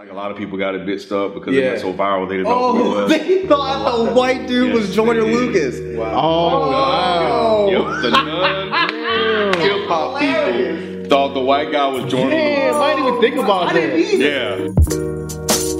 Like 0.00 0.08
a 0.10 0.14
lot 0.14 0.30
of 0.30 0.38
people 0.38 0.56
got 0.56 0.74
it 0.74 0.86
bitched 0.86 1.12
up 1.12 1.34
because 1.34 1.52
Yeah. 1.54 1.60
it 1.60 1.68
went 1.72 1.80
so 1.82 1.92
viral. 1.92 2.26
They 2.26 2.38
didn't 2.38 2.48
know 2.50 2.72
who 2.72 2.78
it 2.80 2.86
Oh, 2.86 3.02
was. 3.02 3.10
they 3.12 3.46
thought 3.46 4.06
the 4.06 4.12
white 4.14 4.48
dude 4.48 4.72
was 4.72 4.94
Joyner 4.94 5.20
did. 5.20 5.34
Lucas. 5.34 5.78
Wow. 5.94 6.14
Oh, 6.16 6.70
wow. 6.70 7.68
Yep, 7.68 8.02
the 8.02 8.10
non 8.10 9.54
hip 9.60 9.86
hop 9.88 10.18
people 10.18 11.04
thought 11.10 11.34
the 11.34 11.40
white 11.40 11.70
guy 11.70 11.86
was 11.88 12.10
Joyner. 12.10 12.30
Damn, 12.30 12.76
I 12.80 12.94
didn't 12.94 13.08
even 13.08 13.20
think 13.20 13.36
about 13.36 13.74
that. 13.74 13.98
Yeah. 14.16 15.70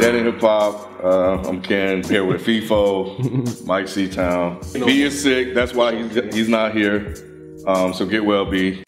Dead 0.00 0.14
in 0.14 0.24
hip 0.24 0.40
hop. 0.40 1.02
Uh, 1.04 1.42
I'm 1.46 1.60
Ken 1.60 2.02
here 2.02 2.24
with 2.24 2.42
FIFO, 2.44 3.64
Mike 3.66 3.84
Seatown. 3.86 4.62
B 4.86 5.02
is 5.02 5.22
sick. 5.22 5.54
That's 5.54 5.74
why 5.74 5.94
he's 5.94 6.34
he's 6.34 6.48
not 6.48 6.74
here. 6.74 7.14
Um, 7.66 7.92
so 7.92 8.06
get 8.06 8.24
well, 8.24 8.46
B. 8.46 8.82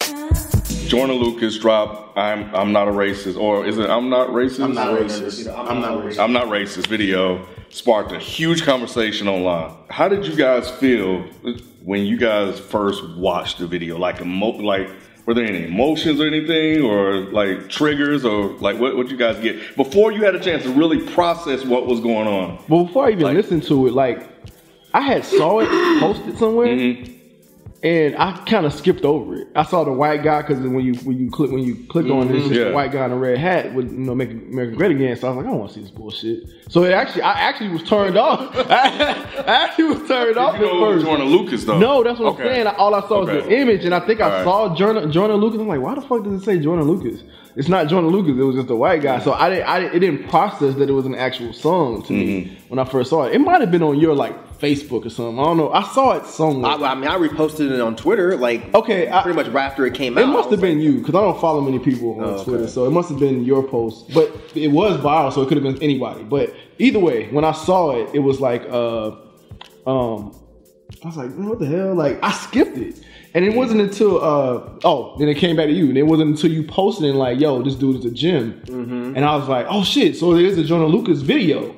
Joyner 0.93 1.13
Lucas 1.13 1.57
dropped. 1.57 2.15
I'm 2.15 2.53
I'm 2.53 2.71
not 2.71 2.87
a 2.87 2.91
racist, 2.91 3.35
or 3.39 3.65
is 3.65 3.79
it 3.79 3.89
I'm 3.89 4.09
not 4.09 4.27
racist? 4.29 4.63
I'm 4.63 4.75
not 4.75 4.89
racist. 4.99 5.47
I'm 5.67 5.81
not 5.81 6.03
racist. 6.03 6.19
I'm 6.23 6.33
not 6.33 6.45
racist 6.47 6.85
video 6.87 7.47
sparked 7.69 8.11
a 8.11 8.19
huge 8.19 8.63
conversation 8.63 9.27
online. 9.27 9.73
How 9.89 10.07
did 10.07 10.27
you 10.27 10.35
guys 10.35 10.69
feel 10.69 11.21
when 11.83 12.01
you 12.05 12.17
guys 12.17 12.59
first 12.59 13.03
watched 13.17 13.57
the 13.57 13.65
video? 13.65 13.97
Like 13.97 14.21
emo- 14.21 14.51
like 14.61 14.87
were 15.25 15.33
there 15.33 15.45
any 15.45 15.65
emotions 15.65 16.21
or 16.21 16.27
anything 16.27 16.83
or 16.83 17.21
like 17.31 17.69
triggers 17.69 18.23
or 18.23 18.49
like 18.59 18.77
what 18.79 18.95
what 18.95 19.09
you 19.09 19.17
guys 19.17 19.39
get 19.39 19.75
before 19.75 20.11
you 20.11 20.23
had 20.23 20.35
a 20.35 20.39
chance 20.39 20.61
to 20.61 20.69
really 20.69 20.99
process 21.13 21.65
what 21.65 21.87
was 21.87 22.01
going 22.01 22.27
on? 22.27 22.63
But 22.69 22.83
before 22.83 23.07
I 23.07 23.11
even 23.13 23.23
Like- 23.23 23.37
listened 23.37 23.63
to 23.63 23.87
it, 23.87 23.93
like 23.93 24.29
I 24.93 25.01
had 25.01 25.25
saw 25.25 25.59
it 25.59 25.99
posted 25.99 26.37
somewhere, 26.37 26.67
Mm-hmm. 26.67 27.12
And 27.83 28.15
I 28.15 28.37
kind 28.45 28.65
of 28.65 28.73
skipped 28.73 29.03
over 29.03 29.35
it. 29.35 29.49
I 29.57 29.63
saw 29.63 29.83
the 29.83 29.91
white 29.91 30.23
guy 30.23 30.41
because 30.41 30.57
when 30.65 30.85
you 30.85 30.93
when 30.99 31.17
you 31.19 31.29
click 31.29 31.51
when 31.51 31.63
you 31.63 31.75
click 31.89 32.05
on 32.05 32.29
it, 32.29 32.35
it's 32.35 32.47
just 32.47 32.53
Mm-hmm. 32.53 32.69
Yeah. 32.69 32.73
white 32.73 32.93
guy 32.93 33.03
in 33.03 33.11
a 33.11 33.17
red 33.17 33.37
hat 33.37 33.73
with 33.73 33.91
you 33.91 33.97
know 33.97 34.15
making 34.15 34.47
America 34.53 34.77
great 34.77 34.91
again. 34.91 35.17
So 35.17 35.27
I 35.27 35.31
was 35.31 35.37
like, 35.37 35.45
I 35.47 35.49
don't 35.49 35.59
want 35.59 35.71
to 35.73 35.75
see 35.75 35.81
this 35.81 35.91
bullshit. 35.91 36.47
So 36.69 36.85
it 36.85 36.93
actually, 36.93 37.23
I 37.23 37.33
actually 37.33 37.71
was 37.71 37.83
turned 37.83 38.15
off. 38.17 38.55
I 38.71 39.65
actually 39.65 39.95
was 39.95 40.07
turned 40.07 40.37
off 40.37 40.57
You 40.59 40.65
at 40.65 40.71
know 40.73 40.91
first. 40.93 41.05
Joyner 41.05 41.25
Lucas 41.25 41.65
though. 41.65 41.77
No, 41.77 42.03
that's 42.03 42.19
what 42.21 42.35
Okay. 42.35 42.43
I'm 42.43 42.49
saying. 42.49 42.67
All 42.67 42.95
I 42.95 43.01
saw 43.01 43.25
was 43.25 43.27
the 43.27 43.51
image, 43.53 43.83
and 43.83 43.93
I 43.93 43.99
think 43.99 44.21
I 44.21 44.23
All 44.25 44.31
right. 44.31 44.43
saw 44.45 44.75
Joyner, 44.75 45.07
Joyner 45.11 45.35
Lucas. 45.35 45.59
I'm 45.59 45.67
like, 45.67 45.81
why 45.81 45.95
the 45.95 46.01
fuck 46.01 46.23
does 46.23 46.41
it 46.41 46.45
say 46.45 46.59
Joyner 46.59 46.83
Lucas? 46.85 47.21
It's 47.57 47.67
not 47.67 47.87
Joyner 47.89 48.07
Lucas. 48.07 48.31
It 48.39 48.43
was 48.43 48.55
just 48.55 48.69
a 48.69 48.75
white 48.75 49.01
guy. 49.01 49.19
So 49.19 49.33
I 49.33 49.49
didn't, 49.49 49.67
I 49.67 49.79
didn't, 49.81 49.95
it 49.95 49.99
didn't 49.99 50.29
process 50.29 50.73
that 50.75 50.89
it 50.89 50.93
was 50.93 51.05
an 51.05 51.15
actual 51.15 51.51
song 51.51 52.01
to 52.03 52.13
me 52.13 52.45
Mm-hmm. 52.45 52.69
when 52.69 52.79
I 52.79 52.85
first 52.89 53.09
saw 53.09 53.25
it. 53.25 53.35
It 53.35 53.39
might 53.39 53.59
have 53.61 53.71
been 53.71 53.83
on 53.83 53.99
your 53.99 54.15
like 54.15 54.33
Facebook 54.63 55.05
or 55.05 55.09
something. 55.09 55.37
I 55.39 55.43
don't 55.43 55.57
know. 55.57 55.71
I 55.73 55.83
saw 55.83 56.13
it 56.13 56.25
somewhere. 56.25 56.71
I, 56.71 56.75
I 56.75 56.95
mean, 56.95 57.09
I 57.09 57.17
reposted 57.17 57.69
it 57.71 57.81
on 57.81 57.95
Twitter, 57.97 58.37
like 58.37 58.73
Okay, 58.73 59.09
I- 59.09 59.21
pretty 59.21 59.35
much 59.35 59.47
right 59.51 59.65
after 59.65 59.85
it 59.85 59.93
came 59.93 60.17
out. 60.17 60.23
it 60.23 60.27
must 60.27 60.49
have 60.51 60.61
been 60.61 60.79
you 60.79 60.99
because 60.99 61.15
I 61.15 61.21
don't 61.21 61.39
follow 61.41 61.59
many 61.61 61.79
people 61.79 62.17
on 62.19 62.23
Oh, 62.23 62.27
okay. 62.35 62.43
Twitter, 62.45 62.67
so 62.67 62.85
it 62.85 62.91
must 62.91 63.09
have 63.09 63.19
been 63.19 63.43
your 63.43 63.61
post. 63.67 64.13
But 64.13 64.31
it 64.55 64.69
was 64.69 64.97
viral, 65.01 65.33
so 65.33 65.41
it 65.41 65.47
could 65.49 65.57
have 65.61 65.63
been 65.63 65.81
anybody. 65.83 66.23
But 66.23 66.55
either 66.79 66.99
way, 66.99 67.27
when 67.31 67.43
I 67.43 67.51
saw 67.51 67.91
it, 67.91 68.09
it 68.13 68.19
was 68.19 68.39
like, 68.39 68.63
uh, 68.69 69.07
um, 69.85 70.33
I 71.03 71.07
was 71.07 71.17
like, 71.17 71.33
what 71.35 71.59
the 71.59 71.65
hell? 71.65 71.93
Like, 71.95 72.19
I 72.23 72.31
skipped 72.31 72.77
it. 72.77 73.01
And 73.35 73.43
it 73.43 73.53
wasn't 73.55 73.81
until, 73.81 74.23
uh, 74.23 74.69
oh, 74.85 75.15
then 75.17 75.27
it 75.27 75.35
came 75.35 75.55
back 75.55 75.65
to 75.65 75.73
you. 75.73 75.89
And 75.89 75.97
it 75.97 76.03
wasn't 76.03 76.29
until 76.31 76.51
you 76.51 76.63
posted 76.63 77.09
and 77.09 77.17
like, 77.17 77.39
yo, 77.39 77.61
this 77.63 77.73
dude 77.75 77.97
is 77.99 78.05
a 78.05 78.11
gym. 78.11 78.61
Mm-hmm. 78.65 79.15
And 79.15 79.25
I 79.25 79.35
was 79.35 79.49
like, 79.49 79.65
oh 79.69 79.83
shit, 79.83 80.15
so 80.15 80.35
there's 80.35 80.57
a 80.57 80.63
Joyner 80.63 80.85
Lucas 80.85 81.21
video. 81.21 81.75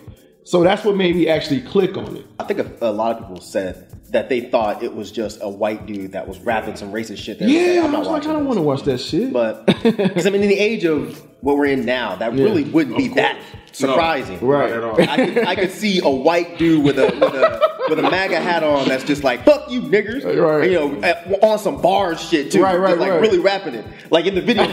So 0.47 0.61
that's 0.63 0.85
what 0.85 0.95
made 0.95 1.15
me 1.15 1.27
actually 1.27 1.61
click 1.61 1.97
on 1.97 2.17
it. 2.17 2.25
I 2.39 2.43
think 2.43 2.59
a, 2.59 2.71
a 2.89 2.91
lot 2.91 3.15
of 3.17 3.23
people 3.23 3.41
said 3.41 3.88
that 4.11 4.29
they 4.29 4.41
thought 4.41 4.83
it 4.83 4.93
was 4.95 5.11
just 5.11 5.39
a 5.41 5.49
white 5.49 5.87
dude 5.87 6.11
that 6.11 6.27
was 6.27 6.37
rapping 6.39 6.75
some 6.75 6.91
racist 6.93 7.17
shit. 7.17 7.39
That 7.39 7.49
Yeah, 7.49 7.79
I'm 7.83 7.87
I 7.87 7.91
not 7.93 7.99
was 8.02 8.07
like, 8.09 8.23
I 8.27 8.33
don't 8.33 8.45
want 8.45 8.57
to 8.57 8.61
watch 8.61 8.83
that 8.83 8.99
shit. 8.99 9.33
But 9.33 9.65
because 9.83 10.27
I 10.27 10.29
mean, 10.29 10.43
in 10.43 10.49
the 10.49 10.59
age 10.59 10.85
of 10.85 11.19
what 11.41 11.57
we're 11.57 11.65
in 11.65 11.83
now, 11.83 12.15
that 12.17 12.33
really 12.33 12.63
wouldn't 12.63 12.95
be 12.95 13.07
that 13.09 13.39
surprising. 13.71 14.39
right. 14.39 14.71
At 14.71 14.83
all. 14.83 15.02
I 15.02 15.15
could, 15.25 15.37
I 15.47 15.55
could 15.55 15.71
see 15.71 15.99
a 16.03 16.09
white 16.09 16.59
dude 16.59 16.86
with 16.86 16.99
a 16.99 17.05
with 17.08 17.23
a 17.33 17.75
with 17.89 17.99
a 17.99 18.03
MAGA 18.03 18.39
hat 18.39 18.64
on 18.64 18.87
that's 18.87 19.03
just 19.03 19.23
like 19.23 19.43
"fuck 19.45 19.70
you 19.71 19.81
niggers," 19.81 20.23
Right. 20.23 20.70
You 20.71 20.75
know, 20.80 21.02
at- 21.02 21.43
on 21.43 21.58
some 21.59 21.81
bars 21.81 22.21
shit 22.21 22.52
too, 22.52 22.61
Right, 22.61 22.80
right, 22.80 22.89
Just, 22.91 23.02
like 23.02 23.11
right. 23.11 23.21
really 23.21 23.39
rapping 23.39 23.73
it. 23.73 23.86
Like 24.11 24.25
in 24.27 24.36
the 24.36 24.41
video, 24.41 24.65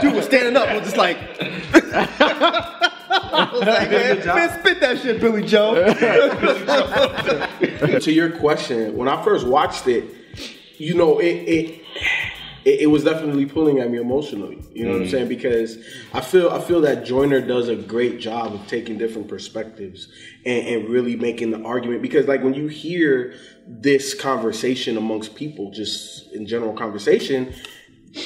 dude 0.00 0.14
was 0.14 0.24
standing 0.24 0.56
up, 0.56 0.68
was 0.74 0.82
just 0.82 0.96
like. 0.96 1.16
I 3.32 3.52
was 3.52 3.60
like, 3.60 3.90
man, 3.90 4.26
man, 4.26 4.60
spit 4.60 4.80
that 4.80 4.98
shit, 4.98 5.20
Billy 5.20 5.42
Joe. 5.42 5.74
to 8.00 8.12
your 8.12 8.30
question, 8.30 8.96
when 8.96 9.08
I 9.08 9.22
first 9.22 9.46
watched 9.46 9.86
it, 9.86 10.04
you 10.78 10.94
know, 10.94 11.18
it 11.18 11.26
it 11.26 11.82
it, 12.64 12.82
it 12.82 12.86
was 12.86 13.04
definitely 13.04 13.46
pulling 13.46 13.78
at 13.78 13.90
me 13.90 13.98
emotionally. 13.98 14.62
You 14.72 14.84
know 14.84 14.92
what 14.92 15.02
I'm 15.02 15.08
mm. 15.08 15.10
saying? 15.10 15.28
Because 15.28 15.78
I 16.12 16.20
feel 16.20 16.50
I 16.50 16.60
feel 16.60 16.80
that 16.82 17.04
Joyner 17.04 17.40
does 17.40 17.68
a 17.68 17.76
great 17.76 18.20
job 18.20 18.54
of 18.54 18.66
taking 18.66 18.98
different 18.98 19.28
perspectives 19.28 20.08
and, 20.44 20.66
and 20.66 20.88
really 20.88 21.16
making 21.16 21.50
the 21.50 21.62
argument. 21.62 22.02
Because 22.02 22.26
like 22.26 22.42
when 22.42 22.54
you 22.54 22.68
hear 22.68 23.34
this 23.66 24.14
conversation 24.14 24.96
amongst 24.96 25.34
people, 25.34 25.70
just 25.70 26.32
in 26.32 26.46
general 26.46 26.72
conversation, 26.72 27.54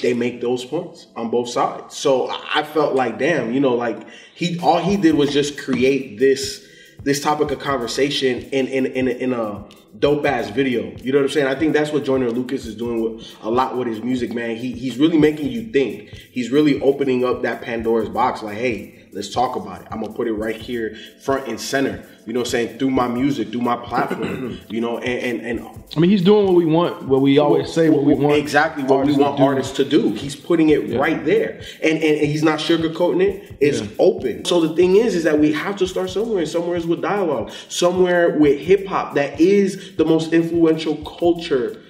they 0.03 0.15
make 0.15 0.41
those 0.41 0.65
points 0.65 1.07
on 1.17 1.31
both 1.31 1.49
sides. 1.49 1.97
So 1.97 2.29
I 2.53 2.63
felt 2.63 2.95
like, 2.95 3.19
damn, 3.19 3.53
you 3.53 3.61
know, 3.61 3.75
like 3.75 4.07
he 4.35 4.59
all 4.61 4.79
he 4.81 4.97
did 4.97 5.15
was 5.15 5.33
just 5.33 5.59
create 5.59 6.19
this 6.19 6.65
this 7.03 7.21
topic 7.23 7.51
of 7.51 7.59
conversation 7.61 8.43
in 8.51 8.67
in 8.69 8.87
in, 8.87 9.09
a- 9.09 9.13
in 9.13 9.33
a 9.33 9.65
dope 9.99 10.27
ass 10.27 10.51
video. 10.51 10.93
You 11.03 11.13
know 11.13 11.19
what 11.19 11.25
I'm 11.27 11.31
saying? 11.31 11.47
I 11.47 11.55
think 11.55 11.73
that's 11.73 11.93
what 11.93 12.05
Joyner 12.05 12.31
Lucas 12.31 12.67
is 12.67 12.75
doing 12.75 13.01
with 13.03 13.27
a 13.43 13.51
lot 13.51 13.77
with 13.79 13.87
his 13.89 14.03
music, 14.03 14.33
man. 14.35 14.57
He 14.57 14.73
he's 14.73 14.99
really 14.99 15.19
making 15.19 15.49
you 15.49 15.71
think. 15.71 16.09
He's 16.11 16.51
really 16.51 16.81
opening 16.81 17.25
up 17.25 17.43
that 17.43 17.63
Pandora's 17.63 18.09
box. 18.09 18.43
Like, 18.43 18.59
hey, 18.59 18.96
let's 19.17 19.31
talk 19.31 19.57
about 19.57 19.81
it. 19.81 19.89
I'm 19.91 20.03
gonna 20.03 20.13
put 20.13 20.29
it 20.29 20.35
right 20.35 20.55
here, 20.55 20.95
front 21.21 21.49
and 21.49 21.59
center. 21.59 22.07
You 22.27 22.35
know 22.35 22.41
what 22.41 22.49
I'm 22.49 22.51
saying? 22.51 22.79
Through 22.79 22.91
my 22.91 23.09
music, 23.09 23.49
through 23.51 23.63
my 23.63 23.77
platform. 23.77 24.61
you 24.69 24.81
know, 24.81 24.99
and 24.99 25.41
and, 25.41 25.61
and 25.61 25.85
I 25.97 26.01
mean, 26.01 26.11
he's 26.11 26.23
doing 26.23 26.45
what 26.45 26.55
we 26.55 26.67
want, 26.67 27.09
what 27.09 27.23
we 27.23 27.39
always 27.39 27.73
say, 27.73 27.89
what 27.89 28.05
we 28.05 28.15
want. 28.15 28.37
exactly 28.37 28.83
what 28.83 28.91
we 28.91 28.97
artists 28.99 29.19
to 29.19 29.23
want 29.25 29.41
artists 29.41 29.77
to 29.77 29.85
do. 29.85 30.13
He's 30.13 30.37
putting 30.37 30.69
it 30.69 30.97
right 30.99 31.25
there, 31.25 31.63
and, 31.83 31.95
and 31.95 32.03
and 32.03 32.27
he's 32.27 32.43
not 32.43 32.59
sugarcoating 32.59 33.23
it. 33.23 33.57
It's 33.61 33.83
open. 33.99 34.45
So 34.45 34.61
the 34.61 34.77
thing 34.77 34.97
is, 34.97 35.15
is 35.15 35.25
that 35.25 35.39
we 35.39 35.53
have 35.53 35.77
to 35.79 35.87
start 35.87 36.11
somewhere. 36.11 36.41
and 36.41 36.49
Somewhere 36.49 36.77
is 36.77 36.87
with 36.87 37.01
dialogue. 37.01 37.51
Somewhere 37.69 38.39
with 38.39 38.61
hip 38.61 38.87
hop 38.87 39.15
that 39.15 39.41
is 39.41 39.97
the 39.97 40.05
most 40.05 40.33
influential 40.35 40.97
culture 41.19 41.83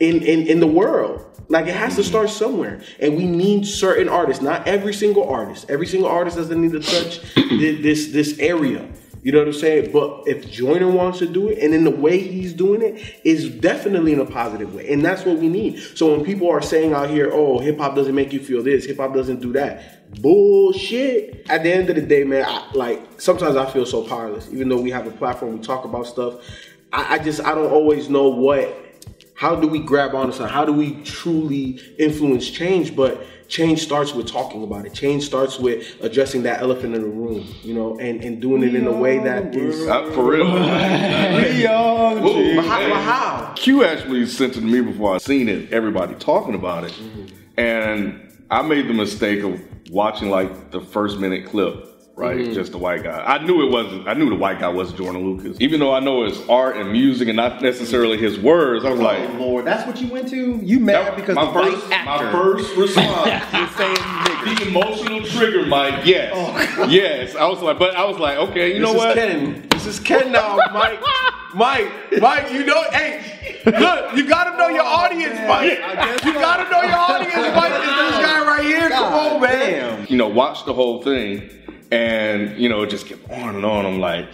in 0.00 0.22
in 0.22 0.46
in 0.46 0.60
the 0.60 0.66
world. 0.66 1.28
Like 1.52 1.66
it 1.66 1.74
has 1.74 1.96
to 1.96 2.02
start 2.02 2.30
somewhere, 2.30 2.80
and 2.98 3.14
we 3.14 3.26
need 3.26 3.66
certain 3.66 4.08
artists. 4.08 4.42
Not 4.42 4.66
every 4.66 4.94
single 4.94 5.28
artist. 5.28 5.66
Every 5.68 5.86
single 5.86 6.08
artist 6.08 6.38
doesn't 6.38 6.58
need 6.58 6.72
to 6.72 6.80
touch 6.80 7.20
this 7.50 8.10
this 8.10 8.38
area. 8.38 8.88
You 9.22 9.32
know 9.32 9.40
what 9.40 9.48
I'm 9.48 9.52
saying? 9.52 9.92
But 9.92 10.22
if 10.26 10.50
Joyner 10.50 10.90
wants 10.90 11.18
to 11.18 11.26
do 11.26 11.50
it, 11.50 11.58
and 11.58 11.74
in 11.74 11.84
the 11.84 11.90
way 11.90 12.18
he's 12.18 12.54
doing 12.54 12.80
it, 12.80 13.20
is 13.22 13.50
definitely 13.50 14.14
in 14.14 14.20
a 14.20 14.24
positive 14.24 14.74
way, 14.74 14.90
and 14.90 15.04
that's 15.04 15.26
what 15.26 15.36
we 15.40 15.48
need. 15.50 15.78
So 15.94 16.16
when 16.16 16.24
people 16.24 16.50
are 16.50 16.62
saying 16.62 16.94
out 16.94 17.10
here, 17.10 17.28
"Oh, 17.30 17.58
hip 17.58 17.76
hop 17.76 17.94
doesn't 17.94 18.14
make 18.14 18.32
you 18.32 18.40
feel 18.40 18.62
this, 18.62 18.86
hip 18.86 18.96
hop 18.96 19.12
doesn't 19.12 19.42
do 19.42 19.52
that," 19.52 20.10
bullshit. 20.22 21.44
At 21.50 21.64
the 21.64 21.70
end 21.70 21.90
of 21.90 21.96
the 21.96 22.02
day, 22.02 22.24
man, 22.24 22.46
I, 22.48 22.66
like 22.72 23.20
sometimes 23.20 23.56
I 23.56 23.70
feel 23.70 23.84
so 23.84 24.02
powerless. 24.04 24.48
Even 24.50 24.70
though 24.70 24.80
we 24.80 24.90
have 24.90 25.06
a 25.06 25.10
platform, 25.10 25.58
we 25.58 25.62
talk 25.62 25.84
about 25.84 26.06
stuff. 26.06 26.36
I, 26.94 27.16
I 27.16 27.18
just 27.18 27.42
I 27.44 27.54
don't 27.54 27.70
always 27.70 28.08
know 28.08 28.28
what 28.28 28.91
how 29.42 29.56
do 29.56 29.66
we 29.66 29.80
grab 29.80 30.14
onto 30.14 30.32
something? 30.32 30.54
How 30.54 30.64
do 30.64 30.72
we 30.72 31.02
truly 31.02 31.80
influence 31.98 32.48
change? 32.48 32.94
But 32.94 33.26
change 33.48 33.82
starts 33.82 34.14
with 34.14 34.28
talking 34.28 34.62
about 34.62 34.86
it. 34.86 34.94
Change 34.94 35.24
starts 35.24 35.58
with 35.58 36.00
addressing 36.00 36.44
that 36.44 36.62
elephant 36.62 36.94
in 36.94 37.02
the 37.02 37.08
room, 37.08 37.44
you 37.64 37.74
know, 37.74 37.98
and, 37.98 38.22
and 38.22 38.40
doing 38.40 38.62
it 38.62 38.76
in 38.76 38.86
a 38.86 38.92
way 38.92 39.18
that 39.18 39.52
is. 39.52 39.84
Uh, 39.88 40.08
for 40.12 40.30
real. 40.30 40.46
But 42.54 42.66
how, 42.66 42.88
but 42.88 43.02
how? 43.02 43.52
Q 43.56 43.84
actually 43.84 44.26
sent 44.26 44.56
it 44.56 44.60
to 44.60 44.64
me 44.64 44.80
before 44.80 45.16
I 45.16 45.18
seen 45.18 45.48
it. 45.48 45.72
Everybody 45.72 46.14
talking 46.14 46.54
about 46.54 46.84
it, 46.84 46.94
and 47.56 48.20
I 48.48 48.62
made 48.62 48.86
the 48.86 48.94
mistake 48.94 49.42
of 49.42 49.60
watching 49.90 50.30
like 50.30 50.70
the 50.70 50.80
first 50.80 51.18
minute 51.18 51.46
clip. 51.46 51.91
Right, 52.22 52.38
mm-hmm. 52.38 52.52
just 52.52 52.70
the 52.70 52.78
white 52.78 53.02
guy. 53.02 53.20
I 53.20 53.44
knew 53.44 53.66
it 53.66 53.72
wasn't. 53.72 54.06
I 54.06 54.14
knew 54.14 54.30
the 54.30 54.36
white 54.36 54.60
guy 54.60 54.68
wasn't 54.68 54.98
Joyner 54.98 55.18
Lucas. 55.18 55.56
Even 55.60 55.80
though 55.80 55.92
I 55.92 55.98
know 55.98 56.22
it's 56.22 56.38
art 56.48 56.76
and 56.76 56.92
music 56.92 57.26
and 57.26 57.36
not 57.36 57.60
necessarily 57.60 58.16
his 58.16 58.38
words, 58.38 58.84
I 58.84 58.90
was 58.90 59.00
oh, 59.00 59.02
like, 59.02 59.28
oh 59.28 59.32
Lord, 59.38 59.64
that's 59.64 59.84
what 59.88 60.00
you 60.00 60.06
went 60.06 60.28
to? 60.28 60.60
You 60.62 60.78
mad 60.78 61.16
because 61.16 61.34
my 61.34 61.46
the 61.46 61.52
first, 61.52 61.82
white 61.82 61.92
actor 61.92 62.26
my 62.26 62.30
first 62.30 62.76
response. 62.76 63.42
is 63.42 63.76
saying 63.76 63.96
the 64.44 64.68
emotional 64.68 65.24
trigger, 65.24 65.66
Mike. 65.66 66.06
Yes, 66.06 66.32
oh, 66.32 66.86
yes. 66.88 67.34
I 67.34 67.44
was 67.46 67.60
like, 67.60 67.80
but 67.80 67.96
I 67.96 68.04
was 68.04 68.18
like, 68.18 68.38
okay, 68.38 68.72
you 68.72 68.78
know 68.78 68.92
what? 68.92 69.16
this 69.16 69.24
what? 69.24 69.42
is 69.42 69.52
Ken. 69.58 69.68
This 69.70 69.86
is 69.86 69.98
Ken 69.98 70.30
now, 70.30 70.56
Mike. 70.72 71.00
Mike, 71.54 71.90
Mike, 72.20 72.52
you 72.52 72.64
know, 72.64 72.82
hey, 72.92 73.60
look, 73.66 74.16
you 74.16 74.26
gotta 74.26 74.56
know 74.56 74.68
your 74.68 74.84
oh, 74.84 74.86
audience, 74.86 75.38
Mike. 75.46 75.72
You 76.24 76.32
gotta 76.34 76.70
know 76.70 76.82
your 76.82 76.96
audience, 76.96 77.54
Mike. 77.54 77.72
Is 77.72 78.14
this 78.14 78.24
guy 78.24 78.46
right 78.46 78.64
here? 78.64 78.88
Come 78.88 79.12
on, 79.12 79.40
man. 79.40 80.06
you 80.08 80.16
know, 80.16 80.28
watch 80.28 80.64
the 80.64 80.72
whole 80.72 81.02
thing, 81.02 81.50
and 81.92 82.58
you 82.58 82.68
know, 82.68 82.82
it 82.82 82.90
just 82.90 83.06
kept 83.06 83.30
on 83.30 83.54
and 83.54 83.64
on. 83.64 83.86
I'm 83.86 84.00
like, 84.00 84.26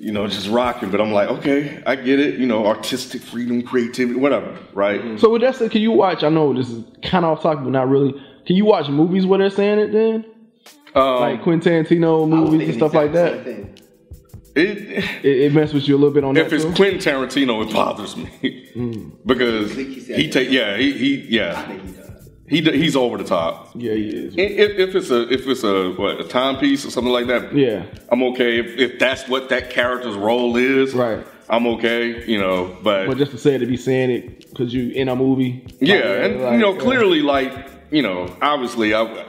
you 0.00 0.10
know, 0.12 0.26
just 0.26 0.48
rocking. 0.48 0.90
But 0.90 1.00
I'm 1.00 1.12
like, 1.12 1.28
okay, 1.28 1.82
I 1.86 1.96
get 1.96 2.18
it. 2.18 2.38
You 2.40 2.46
know, 2.46 2.66
artistic 2.66 3.22
freedom, 3.22 3.62
creativity, 3.62 4.18
whatever, 4.18 4.58
right? 4.72 5.20
So 5.20 5.30
with 5.30 5.42
that 5.42 5.56
said, 5.56 5.70
can 5.70 5.82
you 5.82 5.92
watch? 5.92 6.24
I 6.24 6.30
know 6.30 6.52
this 6.54 6.68
is 6.70 6.82
kind 7.02 7.24
of 7.24 7.36
off 7.38 7.42
topic, 7.42 7.64
but 7.64 7.70
not 7.70 7.88
really. 7.88 8.12
Can 8.46 8.56
you 8.56 8.64
watch 8.64 8.88
movies 8.88 9.24
where 9.26 9.38
they're 9.38 9.50
saying 9.50 9.78
it 9.78 9.92
then? 9.92 10.24
Um, 10.94 11.20
Like 11.20 11.42
Quentin 11.42 11.84
Tarantino 11.84 12.28
movies 12.28 12.68
and 12.68 12.76
stuff 12.76 12.94
like 12.94 13.12
that. 13.12 13.46
it, 13.46 13.80
It, 14.54 15.24
it 15.24 15.52
messed 15.52 15.74
with 15.74 15.88
you 15.88 15.96
a 15.96 15.98
little 15.98 16.12
bit 16.14 16.22
on 16.24 16.36
if 16.36 16.50
that 16.50 16.54
If 16.56 16.62
it's 16.62 16.64
too. 16.64 16.76
Quentin 16.76 17.00
Tarantino, 17.00 17.66
it 17.66 17.72
bothers 17.74 18.16
me 18.16 18.30
because 19.26 19.72
think 19.74 19.88
he 19.88 20.00
said 20.00 20.18
he 20.18 20.26
that. 20.26 20.32
take 20.32 20.50
yeah 20.50 20.76
he, 20.76 20.92
he 20.92 21.14
yeah 21.36 21.66
he 22.48 22.60
d- 22.60 22.76
he's 22.76 22.94
over 22.96 23.16
the 23.18 23.24
top. 23.24 23.70
yeah, 23.74 23.94
he 23.94 24.08
is. 24.08 24.34
If, 24.36 24.78
if 24.88 24.94
it's 24.94 25.10
a 25.10 25.32
if 25.32 25.46
it's 25.46 25.62
a 25.64 25.90
what 25.92 26.20
a 26.20 26.24
timepiece 26.24 26.84
or 26.84 26.90
something 26.90 27.12
like 27.12 27.26
that, 27.28 27.54
Yeah. 27.56 27.84
I'm 28.10 28.22
okay. 28.24 28.58
If, 28.60 28.78
if 28.78 28.98
that's 28.98 29.26
what 29.28 29.48
that 29.48 29.70
character's 29.70 30.16
role 30.16 30.56
is, 30.56 30.94
Right. 30.94 31.26
I'm 31.48 31.66
okay. 31.66 32.24
You 32.26 32.38
know, 32.38 32.76
but, 32.82 33.06
But 33.06 33.18
just 33.18 33.32
to 33.32 33.38
say 33.38 33.54
it 33.54 33.58
to 33.58 33.66
be 33.66 33.76
saying 33.76 34.10
it 34.10 34.48
because 34.50 34.72
you 34.74 34.90
in 34.90 35.08
a 35.08 35.16
movie. 35.16 35.66
yeah, 35.80 36.24
and 36.24 36.40
like, 36.42 36.52
you 36.54 36.58
know, 36.58 36.74
clearly, 36.74 37.20
like 37.20 37.52
you 37.90 38.02
know, 38.02 38.34
obviously, 38.42 38.94
I 38.94 39.26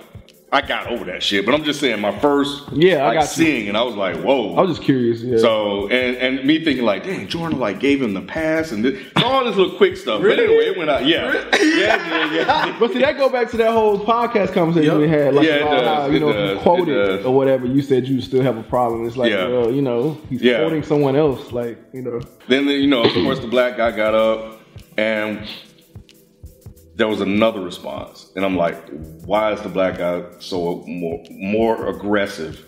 I 0.55 0.61
got 0.65 0.87
over 0.87 1.03
that 1.05 1.21
shit. 1.21 1.45
But 1.45 1.53
I'm 1.53 1.63
just 1.65 1.81
saying, 1.81 1.99
my 1.99 2.17
first 2.19 2.63
Yeah, 2.71 3.03
I 3.03 3.07
like, 3.07 3.15
got 3.15 3.37
you. 3.37 3.43
seeing 3.45 3.67
it, 3.67 3.75
I 3.75 3.81
was 3.83 3.95
like, 3.95 4.15
whoa. 4.17 4.55
I 4.55 4.61
was 4.61 4.77
just 4.77 4.83
curious. 4.85 5.21
Yeah. 5.21 5.37
So 5.37 5.87
and 5.89 6.15
and 6.17 6.45
me 6.47 6.63
thinking 6.63 6.85
like, 6.85 7.03
dang, 7.03 7.27
Joyner 7.27 7.57
like 7.57 7.79
gave 7.81 8.01
him 8.01 8.13
the 8.13 8.21
pass 8.21 8.71
and 8.71 8.85
this, 8.85 9.01
all 9.17 9.43
this 9.43 9.55
little 9.57 9.75
quick 9.77 9.97
stuff. 9.97 10.21
But 10.21 10.39
anyway, 10.39 10.67
it 10.67 10.77
went 10.77 10.89
out. 10.89 11.05
Yeah, 11.05 11.33
yeah, 11.61 11.61
yeah, 11.61 12.33
yeah. 12.33 12.77
But 12.79 12.93
see, 12.93 12.99
that 12.99 13.17
go 13.17 13.27
back 13.29 13.49
to 13.51 13.57
that 13.57 13.71
whole 13.71 13.99
podcast 13.99 14.53
conversation 14.53 14.97
we 14.97 15.09
had. 15.09 15.33
Like, 15.35 15.45
Yeah, 15.45 15.55
it 15.55 15.59
does, 15.65 15.87
how, 15.87 16.05
you 16.07 16.15
it 16.15 16.19
know, 16.21 16.29
if 16.29 16.35
does, 16.35 16.51
you 16.55 16.59
quote 16.61 16.87
it 16.87 16.97
it, 16.97 17.05
does. 17.17 17.25
or 17.25 17.35
whatever, 17.35 17.65
you 17.65 17.81
said 17.81 18.07
you 18.07 18.21
still 18.21 18.41
have 18.41 18.57
a 18.57 18.63
problem. 18.63 19.05
It's 19.05 19.17
like, 19.17 19.31
Yeah. 19.31 19.47
well, 19.47 19.71
you 19.71 19.81
know, 19.81 20.17
he's 20.29 20.41
Yeah. 20.41 20.59
quoting 20.59 20.83
someone 20.83 21.15
else. 21.17 21.51
Like, 21.51 21.77
you 21.93 22.01
know, 22.01 22.21
Then 22.47 22.67
you 22.67 22.87
know, 22.87 23.03
of 23.03 23.11
course, 23.13 23.39
the 23.39 23.47
black 23.47 23.75
guy 23.77 23.91
got 23.91 24.15
up 24.15 24.61
and 24.97 25.39
there 26.95 27.07
was 27.07 27.21
another 27.21 27.61
response, 27.61 28.31
and 28.35 28.45
I'm 28.45 28.55
like, 28.55 28.89
why 29.25 29.51
is 29.51 29.61
the 29.61 29.69
black 29.69 29.97
guy 29.97 30.23
so 30.39 30.83
more 30.87 31.23
more 31.29 31.87
aggressive 31.87 32.63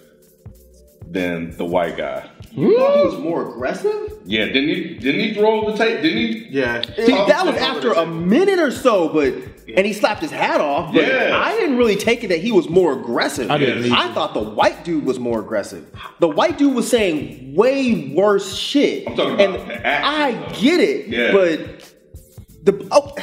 than 1.06 1.56
the 1.58 1.66
white 1.66 1.98
guy? 1.98 2.30
You 2.52 2.78
thought 2.78 2.96
he 2.96 3.02
hmm. 3.02 3.08
was 3.08 3.20
more 3.20 3.50
aggressive? 3.50 4.14
Yeah, 4.26 4.46
didn't 4.46 4.70
he? 4.70 4.96
Didn't 4.96 5.22
he 5.22 5.34
throw 5.34 5.72
the 5.72 5.78
tape? 5.78 6.02
Didn't 6.02 6.18
he? 6.18 6.48
Yeah. 6.50 6.82
See, 6.82 7.12
that 7.12 7.46
was 7.46 7.56
after 7.56 7.94
a 7.94 8.06
minute 8.06 8.60
or 8.60 8.72
so, 8.72 9.08
but 9.10 9.34
and 9.76 9.86
he 9.86 9.94
slapped 9.94 10.22
his 10.22 10.32
hat 10.32 10.60
off. 10.60 10.94
But 10.94 11.08
Yeah. 11.08 11.42
I 11.42 11.56
didn't 11.58 11.78
really 11.78 11.96
take 11.96 12.24
it 12.24 12.28
that 12.28 12.40
he 12.40 12.52
was 12.52 12.70
more 12.70 12.94
aggressive. 12.94 13.52
I 13.52 13.58
didn't 13.58 13.92
I 13.92 14.14
thought 14.14 14.34
the 14.34 14.42
white 14.42 14.84
dude 14.84 15.06
was 15.06 15.20
more 15.20 15.40
aggressive. 15.40 15.90
The 16.20 16.28
white 16.28 16.58
dude 16.58 16.74
was 16.74 16.90
saying 16.90 17.56
way 17.56 18.14
worse 18.14 18.56
shit. 18.56 19.08
I'm 19.08 19.16
talking 19.16 19.40
and 19.40 19.56
about 19.56 19.68
the 19.68 19.86
action, 19.86 20.14
I 20.14 20.32
though. 20.32 20.60
get 20.60 20.80
it, 20.80 21.08
Yeah. 21.08 21.32
but 21.32 21.94
the 22.64 22.88
oh, 22.92 23.16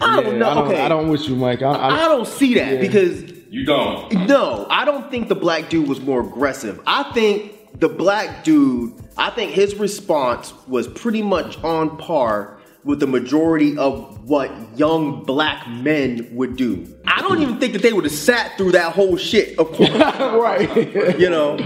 I 0.00 0.20
don't 0.20 0.32
Yeah, 0.34 0.38
know. 0.38 0.50
I 0.50 0.54
don't, 0.54 0.66
okay, 0.68 0.80
I 0.82 0.88
don't 0.88 1.08
wish 1.08 1.28
you, 1.28 1.36
Mike. 1.36 1.62
I, 1.62 1.72
I, 1.72 2.04
I 2.04 2.08
don't 2.08 2.26
see 2.26 2.54
that 2.54 2.74
Yeah. 2.74 2.80
because 2.80 3.22
You 3.50 3.64
don't. 3.64 4.26
no, 4.26 4.66
I 4.70 4.84
don't 4.84 5.10
think 5.10 5.28
the 5.28 5.34
black 5.34 5.68
dude 5.70 5.88
was 5.88 6.00
more 6.00 6.20
aggressive. 6.20 6.80
I 6.86 7.04
think 7.12 7.78
the 7.80 7.88
black 7.88 8.44
dude, 8.44 8.94
I 9.16 9.30
think 9.30 9.52
his 9.52 9.74
response 9.74 10.52
was 10.66 10.86
pretty 10.88 11.22
much 11.22 11.62
on 11.64 11.96
par 11.96 12.58
with 12.84 13.00
the 13.00 13.06
majority 13.06 13.76
of 13.76 14.24
what 14.28 14.50
young 14.78 15.24
black 15.24 15.68
men 15.68 16.28
would 16.32 16.56
do. 16.56 16.86
I 17.06 17.20
don't 17.20 17.42
even 17.42 17.58
think 17.58 17.72
that 17.74 17.82
they 17.82 17.92
would 17.92 18.04
have 18.04 18.12
sat 18.12 18.56
through 18.56 18.72
that 18.72 18.92
whole 18.92 19.16
shit, 19.16 19.58
of 19.58 19.70
course, 19.72 19.90
right. 19.90 21.18
you 21.18 21.28
know. 21.28 21.58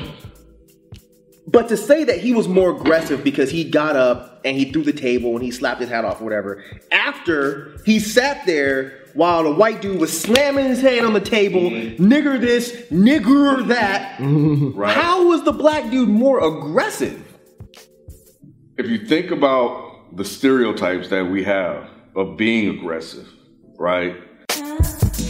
But 1.46 1.68
to 1.68 1.76
say 1.76 2.04
that 2.04 2.18
he 2.18 2.34
was 2.34 2.46
more 2.46 2.70
aggressive 2.70 3.24
because 3.24 3.50
he 3.50 3.64
got 3.64 3.96
up 3.96 4.40
and 4.44 4.56
he 4.56 4.70
threw 4.70 4.82
the 4.82 4.92
table 4.92 5.34
and 5.34 5.42
he 5.42 5.50
slapped 5.50 5.80
his 5.80 5.90
hat 5.90 6.04
off 6.04 6.20
or 6.20 6.24
whatever, 6.24 6.62
after 6.92 7.76
he 7.84 7.98
sat 7.98 8.46
there 8.46 9.00
while 9.14 9.42
the 9.42 9.52
white 9.52 9.82
dude 9.82 10.00
was 10.00 10.18
slamming 10.18 10.66
his 10.66 10.80
hand 10.80 11.04
on 11.04 11.12
the 11.12 11.20
table, 11.20 11.60
mm-hmm. 11.62 12.02
nigger 12.02 12.40
this, 12.40 12.72
nigger 12.90 13.66
that, 13.68 14.18
Right. 14.20 14.96
how 14.96 15.28
was 15.28 15.42
the 15.42 15.52
black 15.52 15.90
dude 15.90 16.08
more 16.08 16.42
aggressive? 16.42 17.22
if 18.78 18.90
you 18.90 19.06
think 19.06 19.30
about 19.30 20.16
the 20.16 20.24
stereotypes 20.24 21.08
that 21.08 21.24
we 21.24 21.44
have 21.44 21.88
of 22.16 22.36
being 22.36 22.68
aggressive, 22.68 23.28
right? 23.78 24.16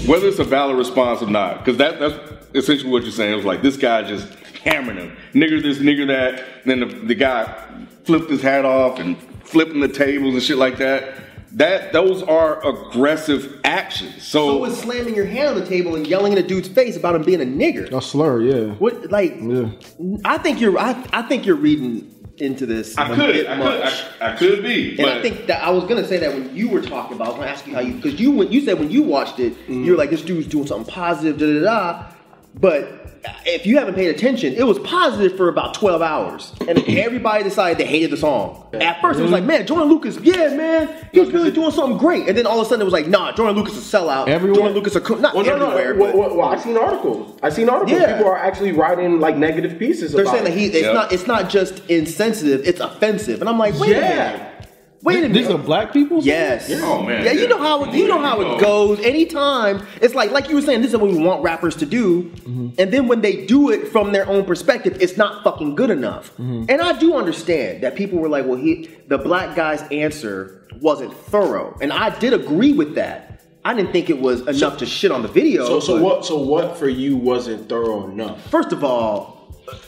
Whether 0.07 0.29
it's 0.29 0.39
a 0.39 0.45
valid 0.45 0.77
response 0.77 1.23
or 1.23 1.31
not, 1.31 1.59
because 1.65 1.77
that, 1.79 2.01
that's 2.01 2.47
essentially 2.55 2.91
what 2.91 3.03
you're 3.03 3.13
saying. 3.13 3.33
It 3.33 3.37
was 3.37 3.45
like 3.45 3.63
this 3.63 3.77
guy 3.77 4.03
just 4.03 4.29
hammering 4.65 4.99
him, 4.99 5.17
nigger 5.35 5.63
this, 5.63 5.79
nigger 5.79 6.07
that. 6.09 6.65
then 6.65 6.81
the, 6.81 6.87
the 6.87 7.15
guy 7.15 7.45
flipped 8.05 8.31
his 8.31 8.43
hat 8.43 8.65
off 8.65 8.99
and 8.99 9.17
flipping 9.45 9.81
the 9.81 9.89
tables 9.89 10.35
and 10.35 10.43
shit 10.43 10.59
like 10.59 10.79
that. 10.79 11.15
That 11.53 11.93
those 11.93 12.23
are 12.23 12.67
aggressive 12.67 13.61
actions. 13.65 14.23
So 14.23 14.47
So, 14.49 14.57
was 14.59 14.81
slamming 14.81 15.15
your 15.15 15.27
hand 15.27 15.49
on 15.51 15.55
the 15.61 15.67
table 15.67 15.97
and 15.97 16.07
yelling 16.07 16.33
in 16.33 16.39
a 16.39 16.43
dude's 16.43 16.69
face 16.69 16.97
about 16.97 17.15
him 17.15 17.25
being 17.25 17.43
a 17.43 17.45
nigger. 17.45 17.93
A 17.93 18.01
slur, 18.01 18.41
yeah. 18.41 18.73
What 18.77 19.11
like? 19.11 19.37
Yeah. 19.39 19.69
I 20.25 20.39
think 20.39 20.61
you're. 20.63 20.79
I, 20.79 20.93
I 21.13 21.21
think 21.23 21.45
you're 21.45 21.57
reading 21.57 22.09
into 22.39 22.65
this. 22.65 22.97
I 22.97 23.11
a 23.11 23.15
could, 23.15 23.33
bit 23.35 23.47
I 23.51 23.57
much. 23.59 23.83
could, 23.85 24.23
I, 24.23 24.33
I 24.33 24.37
could 24.37 24.63
be, 24.63 24.89
And 24.91 24.97
but 24.97 25.09
I 25.09 25.21
think 25.21 25.47
that 25.49 25.63
I 25.63 25.69
was 25.69 25.85
gonna 25.85 26.07
say 26.09 26.17
that 26.17 26.33
when 26.33 26.57
you 26.57 26.71
were 26.71 26.81
talking 26.81 27.17
about, 27.17 27.27
I 27.27 27.31
was 27.33 27.39
gonna 27.41 27.51
ask 27.51 27.67
you 27.67 27.75
how 27.75 27.81
you 27.81 27.95
because 27.95 28.19
you 28.19 28.31
when 28.31 28.51
you 28.51 28.63
said 28.63 28.79
when 28.79 28.91
you 28.91 29.03
watched 29.03 29.39
it, 29.39 29.53
Mm-hmm. 29.53 29.85
you 29.85 29.91
were 29.93 29.99
like 29.99 30.09
this 30.09 30.23
dude's 30.23 30.47
doing 30.47 30.67
something 30.67 30.91
positive, 30.91 31.37
da 31.37 31.47
da 31.47 31.61
da. 32.01 32.13
But 32.55 33.02
if 33.47 33.67
you 33.67 33.79
haven't 33.79 33.95
paid 33.95 34.09
attention, 34.09 34.55
it 34.55 34.65
was 34.67 34.79
positive 34.81 35.37
for 35.37 35.49
about 35.49 35.75
twelve 35.75 36.03
hours, 36.03 36.53
and 36.67 36.79
everybody 36.89 37.45
decided 37.45 37.79
they 37.79 37.87
hated 37.87 38.11
the 38.11 38.17
song. 38.17 38.67
At 38.73 39.01
first, 39.01 39.21
it 39.21 39.23
was 39.23 39.31
like, 39.31 39.43
mm-hmm. 39.43 39.49
man, 39.49 39.67
Joyner 39.67 39.85
Lucas, 39.85 40.19
yeah, 40.23 40.49
man, 40.55 40.89
he's 41.13 41.31
really 41.31 41.51
doing 41.51 41.71
something 41.71 41.99
great. 41.99 42.27
And 42.27 42.37
then 42.37 42.47
all 42.47 42.59
of 42.59 42.67
a 42.67 42.69
sudden, 42.69 42.81
it 42.81 42.85
was 42.85 42.93
like, 42.93 43.07
nah, 43.07 43.33
Joyner 43.33 43.53
Lucas 43.53 43.77
is 43.77 43.93
a 43.93 43.99
sellout. 43.99 44.29
Everywhere? 44.29 44.63
Joyner 44.63 44.75
Lucas, 44.75 44.97
a 44.97 45.01
co- 45.01 45.17
not 45.17 45.35
Well, 45.35 45.45
no, 45.45 45.59
no. 45.59 45.71
everywhere, 45.77 45.95
Well, 45.95 46.13
but 46.13 46.19
well, 46.19 46.37
well, 46.39 46.49
I've 46.49 46.63
seen 46.63 46.77
articles. 46.79 47.39
I've 47.43 47.53
seen 47.53 47.69
articles. 47.69 48.01
Yeah. 48.01 48.17
People 48.17 48.31
are 48.31 48.39
actually 48.39 48.73
writing 48.73 49.21
like 49.21 49.37
negative 49.37 49.79
pieces. 49.79 50.13
they're 50.13 50.25
saying 50.27 50.45
that 50.45 50.55
he 50.55 50.67
it's 50.67 50.77
Yep. 50.83 50.95
not 50.95 51.13
it's 51.13 51.27
not 51.27 51.51
just 51.51 51.81
insensitive, 51.91 52.67
it's 52.67 52.81
offensive. 52.81 53.41
And 53.41 53.49
I'm 53.49 53.59
like, 53.59 53.79
wait 53.79 53.91
a 53.97 54.01
Yeah. 54.01 54.33
minute. 54.33 54.49
Wait 55.03 55.19
a 55.19 55.21
minute. 55.23 55.35
These 55.35 55.49
are 55.49 55.59
black 55.59 55.93
people? 55.93 56.23
Yes. 56.23 56.71
Oh, 56.75 57.03
man, 57.03 57.25
Yeah, 57.25 57.33
you 57.33 57.49
know 57.49 57.59
how 57.59 57.85
it, 57.85 57.95
you 57.95 58.07
know 58.07 58.21
how 58.21 58.41
it 58.41 58.61
goes. 58.61 59.01
Anytime 59.01 59.85
it's 60.01 60.15
like 60.15 60.31
like 60.31 60.49
you 60.49 60.55
were 60.55 60.63
saying, 60.63 60.83
this 60.83 60.93
is 60.93 60.97
what 60.97 61.11
we 61.11 61.19
want 61.19 61.43
rappers 61.43 61.75
to 61.77 61.87
do, 61.87 62.25
mm-hmm. 62.25 62.71
and 62.79 62.93
then 62.93 63.09
when 63.09 63.21
they 63.21 63.45
do 63.47 63.71
it 63.71 63.89
from 63.89 64.13
their 64.13 64.27
own 64.29 64.45
perspective, 64.45 64.97
it's 65.01 65.17
not 65.17 65.43
fucking 65.43 65.75
good 65.75 65.91
enough. 65.91 66.31
Mm-hmm. 66.33 66.67
And 66.69 66.81
I 66.81 66.99
do 66.99 67.17
understand 67.17 67.83
that 67.83 67.97
people 67.97 68.19
were 68.19 68.29
like, 68.29 68.47
well, 68.47 68.59
he 68.59 68.91
the 69.09 69.19
black 69.19 69.57
guy's 69.57 69.83
answer 69.91 70.67
wasn't 70.81 71.13
thorough, 71.15 71.77
and 71.81 71.93
I 71.93 72.17
did 72.19 72.33
agree 72.33 72.73
with 72.73 72.95
that. 72.95 73.29
I 73.65 73.75
didn't 73.75 73.93
think 73.93 74.11
it 74.11 74.21
was 74.21 74.41
enough 74.49 74.79
to 74.79 74.87
shit 74.87 75.13
on 75.13 75.23
the 75.23 75.29
video. 75.29 75.67
So, 75.67 75.81
so 75.81 76.03
what? 76.03 76.25
So 76.25 76.37
what 76.43 76.77
for 76.77 76.89
you 76.89 77.17
wasn't 77.17 77.69
thorough 77.69 78.09
enough? 78.09 78.43
First 78.51 78.73
of 78.73 78.83
all, 78.83 79.32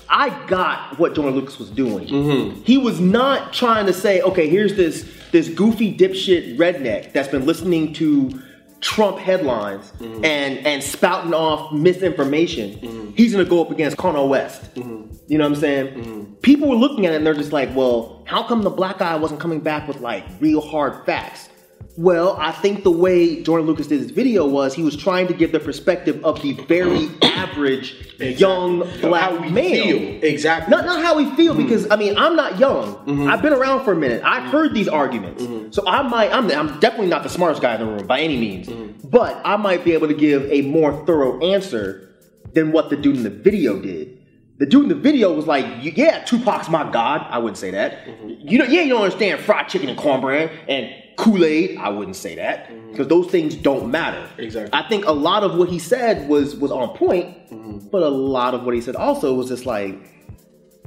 I 0.08 0.46
got 0.46 0.98
what 0.98 1.14
Joyner 1.14 1.30
Lucas 1.30 1.58
was 1.58 1.70
doing. 1.70 2.08
Mm-hmm. 2.08 2.62
He 2.62 2.78
was 2.78 3.00
not 3.00 3.52
trying 3.52 3.86
to 3.86 3.92
say, 3.92 4.20
okay, 4.22 4.48
here's 4.48 4.74
this 4.76 5.10
this 5.32 5.48
goofy 5.48 5.96
dipshit 5.96 6.56
redneck 6.56 7.12
that's 7.12 7.28
been 7.28 7.44
listening 7.44 7.92
to 7.94 8.40
Trump 8.80 9.18
headlines 9.18 9.90
mm-hmm. 9.98 10.24
and 10.24 10.58
and 10.66 10.82
spouting 10.82 11.34
off 11.34 11.72
misinformation. 11.72 12.76
Mm-hmm. 12.76 13.10
He's 13.14 13.32
gonna 13.32 13.44
go 13.44 13.62
up 13.62 13.70
against 13.70 13.96
Cornel 13.96 14.28
West. 14.28 14.70
You 14.76 15.38
know 15.38 15.44
what 15.48 15.56
I'm 15.56 15.60
saying? 15.60 16.36
People 16.42 16.68
were 16.68 16.76
looking 16.76 17.06
at 17.06 17.12
it 17.12 17.16
and 17.16 17.26
they're 17.26 17.34
just 17.34 17.52
like, 17.52 17.74
well, 17.74 18.22
how 18.26 18.42
come 18.42 18.62
the 18.62 18.70
black 18.70 18.98
guy 18.98 19.16
wasn't 19.16 19.40
coming 19.40 19.60
back 19.60 19.88
with 19.88 20.00
like 20.00 20.24
real 20.40 20.60
hard 20.60 21.06
facts? 21.06 21.48
Well, 21.96 22.36
I 22.40 22.50
think 22.50 22.82
the 22.82 22.90
way 22.90 23.40
Joyner 23.42 23.62
Lucas 23.62 23.86
did 23.86 24.00
his 24.00 24.10
video 24.10 24.46
was 24.46 24.74
he 24.74 24.82
was 24.82 24.96
trying 24.96 25.28
to 25.28 25.34
give 25.34 25.52
the 25.52 25.60
perspective 25.60 26.24
of 26.24 26.42
the 26.42 26.52
very 26.52 27.08
average 27.22 27.94
young 28.18 28.80
black 29.00 29.30
How 29.30 29.40
we 29.40 29.48
male. 29.50 29.98
feel. 29.98 30.24
Exactly. 30.24 30.74
Not 30.74 30.86
not 30.86 31.04
how 31.04 31.16
we 31.16 31.32
feel 31.36 31.54
mm-hmm. 31.54 31.62
because 31.62 31.88
I 31.90 31.96
mean 31.96 32.16
I'm 32.18 32.34
not 32.34 32.58
young. 32.58 32.96
Mm-hmm. 32.96 33.28
I've 33.28 33.42
been 33.42 33.52
around 33.52 33.84
for 33.84 33.92
a 33.92 33.96
minute. 33.96 34.22
I've 34.24 34.50
heard 34.50 34.74
these 34.74 34.88
arguments, 34.88 35.42
mm-hmm. 35.44 35.70
so 35.70 35.86
I 35.86 36.02
might 36.02 36.32
I'm 36.32 36.50
I'm 36.50 36.80
definitely 36.80 37.08
not 37.08 37.22
the 37.22 37.28
smartest 37.28 37.62
guy 37.62 37.74
in 37.74 37.80
the 37.80 37.86
room 37.86 38.06
by 38.06 38.20
any 38.20 38.38
means, 38.38 38.68
but 39.04 39.40
I 39.44 39.56
might 39.56 39.84
be 39.84 39.92
able 39.92 40.08
to 40.08 40.14
give 40.14 40.50
a 40.50 40.62
more 40.62 41.04
thorough 41.06 41.40
answer 41.46 42.12
than 42.54 42.72
what 42.72 42.90
the 42.90 42.96
dude 42.96 43.16
in 43.18 43.22
the 43.22 43.30
video 43.30 43.78
did. 43.80 44.20
The 44.58 44.66
dude 44.66 44.84
in 44.84 44.88
the 44.88 44.94
video 44.94 45.32
was 45.32 45.46
like, 45.46 45.66
"Yeah, 45.80 46.24
Tupac's 46.24 46.68
my 46.68 46.90
god." 46.90 47.26
I 47.28 47.38
wouldn't 47.38 47.58
say 47.58 47.70
that. 47.70 48.06
You 48.26 48.58
know, 48.58 48.64
yeah, 48.64 48.82
you 48.82 48.90
don't 48.90 49.02
understand 49.02 49.40
fried 49.40 49.68
chicken 49.68 49.88
and 49.88 49.98
cornbread 49.98 50.50
and 50.68 50.92
Kool 51.16 51.44
Aid. 51.44 51.78
I 51.78 51.88
wouldn't 51.88 52.16
say 52.16 52.34
that 52.36 52.68
mm-hmm. 52.68 52.90
because 52.90 53.08
those 53.08 53.26
things 53.28 53.54
don't 53.54 53.90
matter. 53.90 54.28
Exactly. 54.38 54.70
I 54.72 54.88
think 54.88 55.04
a 55.06 55.12
lot 55.12 55.42
of 55.42 55.56
what 55.56 55.68
he 55.68 55.78
said 55.78 56.28
was 56.28 56.56
was 56.56 56.70
on 56.70 56.96
point, 56.96 57.50
mm-hmm. 57.50 57.88
but 57.88 58.02
a 58.02 58.08
lot 58.08 58.54
of 58.54 58.64
what 58.64 58.74
he 58.74 58.80
said 58.80 58.96
also 58.96 59.34
was 59.34 59.48
just 59.48 59.66
like, 59.66 59.94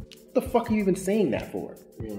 "What 0.06 0.34
the 0.34 0.42
fuck 0.42 0.70
are 0.70 0.74
you 0.74 0.82
even 0.82 0.96
saying 0.96 1.32
that 1.32 1.52
for?" 1.52 1.76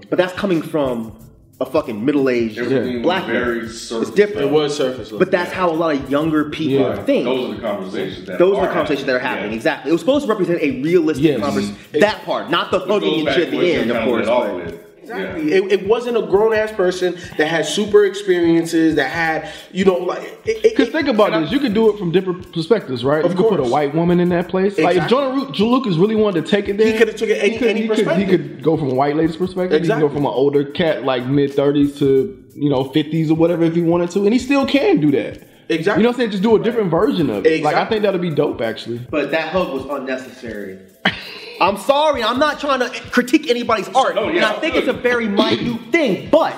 But 0.09 0.17
that's 0.17 0.33
coming 0.33 0.63
from 0.63 1.17
a 1.61 1.67
fucking 1.67 2.05
middle 2.05 2.29
aged 2.29 2.59
Everything 2.59 3.03
black 3.03 3.27
was 3.27 3.33
very 3.33 3.57
man. 3.63 3.65
It's 3.67 4.11
different. 4.13 4.47
It 4.49 4.53
was 4.53 4.77
surface 4.77 5.07
level. 5.07 5.19
But 5.19 5.33
that's 5.33 5.51
how 5.51 5.71
a 5.71 5.75
lot 5.75 5.95
of 5.95 6.09
younger 6.09 6.51
people 6.51 6.87
Yeah. 6.87 7.03
think. 7.03 7.25
Those 7.25 7.51
are 7.51 7.55
the 7.55 7.61
conversations 7.61 8.27
that 8.27 8.39
Those 8.39 8.57
are 8.57 8.61
are 8.61 8.67
the 8.69 8.73
conversations 8.73 9.07
that 9.07 9.17
are 9.17 9.19
happening. 9.19 9.37
happening. 9.37 9.51
Yeah. 9.53 9.57
Exactly. 9.57 9.91
It 9.91 9.93
was 9.93 10.01
supposed 10.01 10.27
to 10.27 10.31
represent 10.31 10.63
a 10.63 10.81
realistic 10.83 11.25
Yes. 11.25 11.41
conversation. 11.41 11.77
That 11.95 12.25
part, 12.25 12.51
not 12.51 12.71
the 12.71 12.79
Which 12.79 12.89
hugging 12.89 13.15
and 13.17 13.25
back 13.27 13.35
shit 13.35 13.45
at 13.49 13.51
the 13.51 13.73
end, 13.73 13.91
of 13.91 13.97
kinda 13.97 14.11
course. 14.11 14.78
Led 15.09 15.17
off 15.27 15.35
but- 15.35 15.35
with. 15.35 15.45
Exactly. 15.45 15.51
Yeah. 15.51 15.57
It, 15.77 15.81
it 15.83 15.89
wasn't 15.89 16.17
a 16.17 16.23
grown 16.23 16.55
ass 16.55 16.73
person 16.73 17.17
that 17.37 17.47
had 17.49 17.67
super 17.67 18.05
experiences 18.05 18.95
that 18.97 19.11
had, 19.11 19.51
you 19.73 19.85
know, 19.85 19.95
like. 19.97 20.23
It, 20.45 20.57
it, 20.59 20.63
Because 20.63 20.89
think 20.91 21.09
about 21.09 21.29
and 21.29 21.37
I- 21.37 21.41
this, 21.43 21.53
you 21.53 21.61
could 21.61 21.75
do 21.75 21.91
it 21.93 21.99
from 21.99 22.11
different 22.13 22.53
perspectives, 22.53 23.05
right? 23.05 23.25
Of 23.25 23.33
you 23.33 23.37
could 23.37 23.49
put 23.49 23.61
a 23.61 23.65
white 23.65 23.95
woman 23.95 24.21
in 24.21 24.29
that 24.31 24.49
place. 24.49 24.79
Like 24.79 24.97
if 24.97 25.03
Exactly. 25.05 25.17
Jonah 25.17 25.47
Ru- 25.47 25.53
Joe 25.53 25.69
Lucas 25.69 25.97
really 25.97 26.17
wanted 26.17 26.45
to 26.45 26.51
take 26.51 26.69
it 26.69 26.77
there, 26.77 26.91
He 26.93 26.99
coulda 26.99 27.13
took 27.13 27.29
it 27.29 27.43
any- 27.43 27.53
he 27.53 27.59
could, 27.59 27.69
any 27.69 27.81
he 27.83 27.89
could, 27.89 28.17
he 28.17 28.27
could 28.27 28.63
go 28.63 28.77
from 28.77 28.91
a 28.91 28.95
white 28.95 29.17
lady's 29.17 29.37
perspective. 29.37 29.73
Exactly. 29.79 30.03
He 30.03 30.09
could 30.09 30.09
go 30.09 30.15
from 30.15 30.27
an 30.27 30.33
older 30.33 30.65
cat, 30.65 31.05
like 31.05 31.27
mid 31.27 31.55
thirties 31.55 31.99
to 31.99 32.45
you 32.55 32.69
know 32.71 32.85
fifties 32.85 33.31
or 33.31 33.35
whatever, 33.37 33.65
if 33.65 33.75
he 33.75 33.83
wanted 33.83 34.11
to, 34.11 34.25
and 34.25 34.33
he 34.33 34.39
still 34.39 34.67
can 34.67 35.01
do 35.01 35.11
that. 35.13 35.43
Exactly. 35.71 36.01
You 36.01 36.05
know 36.05 36.11
what 36.11 36.15
I'm 36.15 36.19
saying? 36.21 36.31
Just 36.31 36.43
do 36.43 36.57
a 36.57 36.63
different 36.63 36.91
version 36.91 37.29
of 37.29 37.45
it. 37.45 37.53
Exactly. 37.53 37.63
Like 37.63 37.75
I 37.77 37.85
think 37.89 38.03
that'll 38.03 38.21
be 38.21 38.31
dope, 38.35 38.61
actually. 38.63 38.99
But 39.11 39.31
that 39.33 39.49
hug 39.53 39.71
was 39.73 39.85
unnecessary. 40.01 40.79
I'm 41.61 41.77
sorry, 41.79 42.23
I'm 42.23 42.39
not 42.39 42.61
trying 42.61 42.81
to 42.81 42.89
critique 43.11 43.49
anybody's 43.51 43.89
art. 43.91 44.15
No, 44.15 44.29
yeah, 44.29 44.37
and 44.37 44.45
I 44.45 44.61
think 44.61 44.75
it's 44.77 44.89
a 44.89 44.93
very 44.93 45.29
minute 45.29 45.81
thing, 45.93 46.29
but 46.31 46.55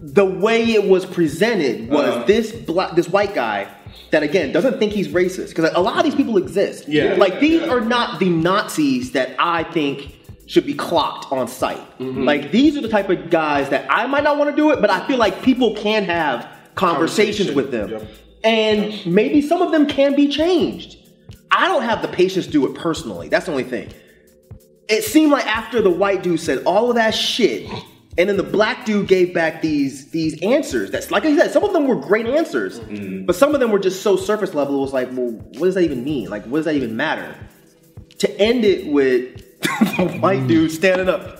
the 0.00 0.24
way 0.24 0.64
it 0.72 0.84
was 0.84 1.06
presented 1.06 1.88
was 1.88 2.08
Uh-huh. 2.08 2.24
this 2.24 2.52
black 2.52 2.94
this 2.96 3.08
white 3.08 3.34
guy 3.34 3.68
that 4.10 4.22
again 4.22 4.52
doesn't 4.52 4.78
think 4.78 4.92
he's 4.92 5.08
racist. 5.08 5.50
Because 5.50 5.70
a 5.74 5.80
lot 5.80 5.98
of 5.98 6.04
these 6.04 6.14
people 6.14 6.36
exist. 6.38 6.88
Yeah. 6.88 7.14
Like 7.14 7.40
these 7.40 7.62
are 7.62 7.80
not 7.80 8.18
the 8.18 8.28
Nazis 8.28 9.12
that 9.12 9.34
I 9.38 9.64
think 9.64 10.14
should 10.46 10.66
be 10.66 10.74
clocked 10.74 11.30
on 11.32 11.46
sight. 11.48 11.80
Mm-hmm. 11.98 12.24
Like 12.24 12.50
these 12.50 12.76
are 12.76 12.80
the 12.82 12.88
type 12.88 13.08
of 13.10 13.30
guys 13.30 13.68
that 13.70 13.86
I 13.88 14.06
might 14.06 14.24
not 14.24 14.36
want 14.38 14.50
to 14.50 14.56
do 14.56 14.70
it, 14.72 14.80
but 14.80 14.90
I 14.90 15.06
feel 15.06 15.18
like 15.18 15.42
people 15.42 15.74
can 15.76 16.04
have 16.04 16.46
conversations 16.74 17.50
Conversation, 17.50 17.54
with 17.54 17.70
them. 17.70 17.90
yep. 17.90 18.08
And 18.44 19.06
maybe 19.06 19.40
some 19.40 19.62
of 19.62 19.70
them 19.70 19.86
can 19.86 20.16
be 20.16 20.26
changed. 20.26 20.96
I 21.52 21.68
don't 21.68 21.82
have 21.82 22.02
the 22.02 22.08
patience 22.08 22.46
to 22.46 22.52
do 22.52 22.66
it 22.66 22.74
personally. 22.74 23.28
That's 23.28 23.46
the 23.46 23.52
only 23.52 23.64
thing. 23.64 23.92
It 24.88 25.04
seemed 25.04 25.30
like 25.30 25.46
after 25.46 25.80
the 25.80 25.90
white 25.90 26.22
dude 26.22 26.40
said 26.40 26.64
all 26.64 26.88
of 26.88 26.96
that 26.96 27.14
shit, 27.14 27.70
and 28.18 28.28
then 28.28 28.36
the 28.36 28.42
black 28.42 28.84
dude 28.84 29.06
gave 29.06 29.32
back 29.32 29.62
these 29.62 30.10
these 30.10 30.40
answers. 30.42 30.90
That's 30.90 31.10
like 31.10 31.24
I 31.24 31.36
said, 31.36 31.50
some 31.50 31.62
of 31.62 31.72
them 31.72 31.86
were 31.86 31.96
great 31.96 32.26
answers, 32.26 32.80
mm-hmm. 32.80 33.26
but 33.26 33.36
some 33.36 33.54
of 33.54 33.60
them 33.60 33.70
were 33.70 33.78
just 33.78 34.02
so 34.02 34.16
surface 34.16 34.54
level. 34.54 34.78
It 34.78 34.80
was 34.80 34.92
like, 34.92 35.08
well, 35.12 35.30
what 35.30 35.66
does 35.66 35.74
that 35.74 35.84
even 35.84 36.02
mean? 36.04 36.30
Like, 36.30 36.44
what 36.46 36.58
does 36.58 36.64
that 36.64 36.74
even 36.74 36.96
matter? 36.96 37.36
To 38.18 38.40
end 38.40 38.64
it 38.64 38.86
with 38.92 39.60
the 39.60 40.18
white 40.20 40.46
dude 40.46 40.70
standing 40.70 41.08
up. 41.08 41.38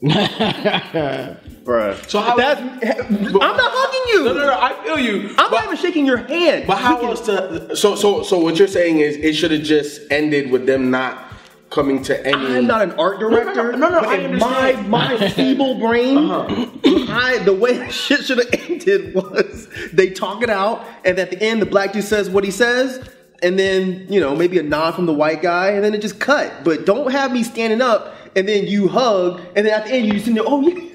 Bruh. 1.68 2.08
So 2.08 2.20
how- 2.20 2.34
That's, 2.34 2.60
I'm 2.82 3.22
not 3.22 3.42
hugging 3.42 4.14
you. 4.14 4.24
No, 4.24 4.32
no, 4.32 4.46
no. 4.46 4.58
I 4.58 4.72
feel 4.84 4.98
you. 4.98 5.28
I'm 5.36 5.50
but, 5.50 5.50
not 5.50 5.64
even 5.64 5.76
shaking 5.76 6.06
your 6.06 6.16
hand. 6.16 6.66
But 6.66 6.78
how 6.78 6.98
else 7.02 7.20
to? 7.26 7.76
So, 7.76 7.94
so, 7.94 8.22
so 8.22 8.38
what 8.38 8.58
you're 8.58 8.68
saying 8.68 9.00
is 9.00 9.16
it 9.16 9.34
should 9.34 9.50
have 9.50 9.62
just 9.62 10.00
ended 10.10 10.50
with 10.50 10.64
them 10.64 10.90
not 10.90 11.28
coming 11.68 12.02
to 12.04 12.26
any. 12.26 12.56
I'm 12.56 12.66
not 12.66 12.80
an 12.80 12.92
art 12.92 13.20
director. 13.20 13.72
No, 13.72 13.90
no, 13.90 14.00
no, 14.00 14.00
no, 14.00 14.00
but 14.00 14.08
I 14.08 14.26
my 14.32 14.72
my 14.88 15.28
feeble 15.30 15.78
brain, 15.78 16.16
uh-huh. 16.16 17.06
I 17.10 17.38
the 17.44 17.52
way 17.52 17.86
shit 17.90 18.24
should 18.24 18.38
have 18.38 18.48
ended 18.70 19.14
was 19.14 19.68
they 19.92 20.08
talk 20.08 20.42
it 20.42 20.48
out, 20.48 20.86
and 21.04 21.18
at 21.18 21.30
the 21.30 21.42
end 21.42 21.60
the 21.60 21.66
black 21.66 21.92
dude 21.92 22.04
says 22.04 22.30
what 22.30 22.44
he 22.44 22.50
says, 22.50 23.06
and 23.42 23.58
then 23.58 24.06
you 24.08 24.20
know 24.20 24.34
maybe 24.34 24.58
a 24.58 24.62
nod 24.62 24.94
from 24.94 25.04
the 25.04 25.12
white 25.12 25.42
guy, 25.42 25.72
and 25.72 25.84
then 25.84 25.92
it 25.92 26.00
just 26.00 26.18
cut. 26.18 26.64
But 26.64 26.86
don't 26.86 27.10
have 27.12 27.30
me 27.30 27.42
standing 27.42 27.82
up. 27.82 28.14
And 28.36 28.48
then 28.48 28.66
you 28.66 28.88
hug, 28.88 29.40
and 29.56 29.66
then 29.66 29.72
at 29.74 29.86
the 29.86 29.92
end 29.94 30.06
you 30.12 30.18
sitting 30.18 30.34
there. 30.34 30.44
Oh, 30.46 30.60
you, 30.60 30.90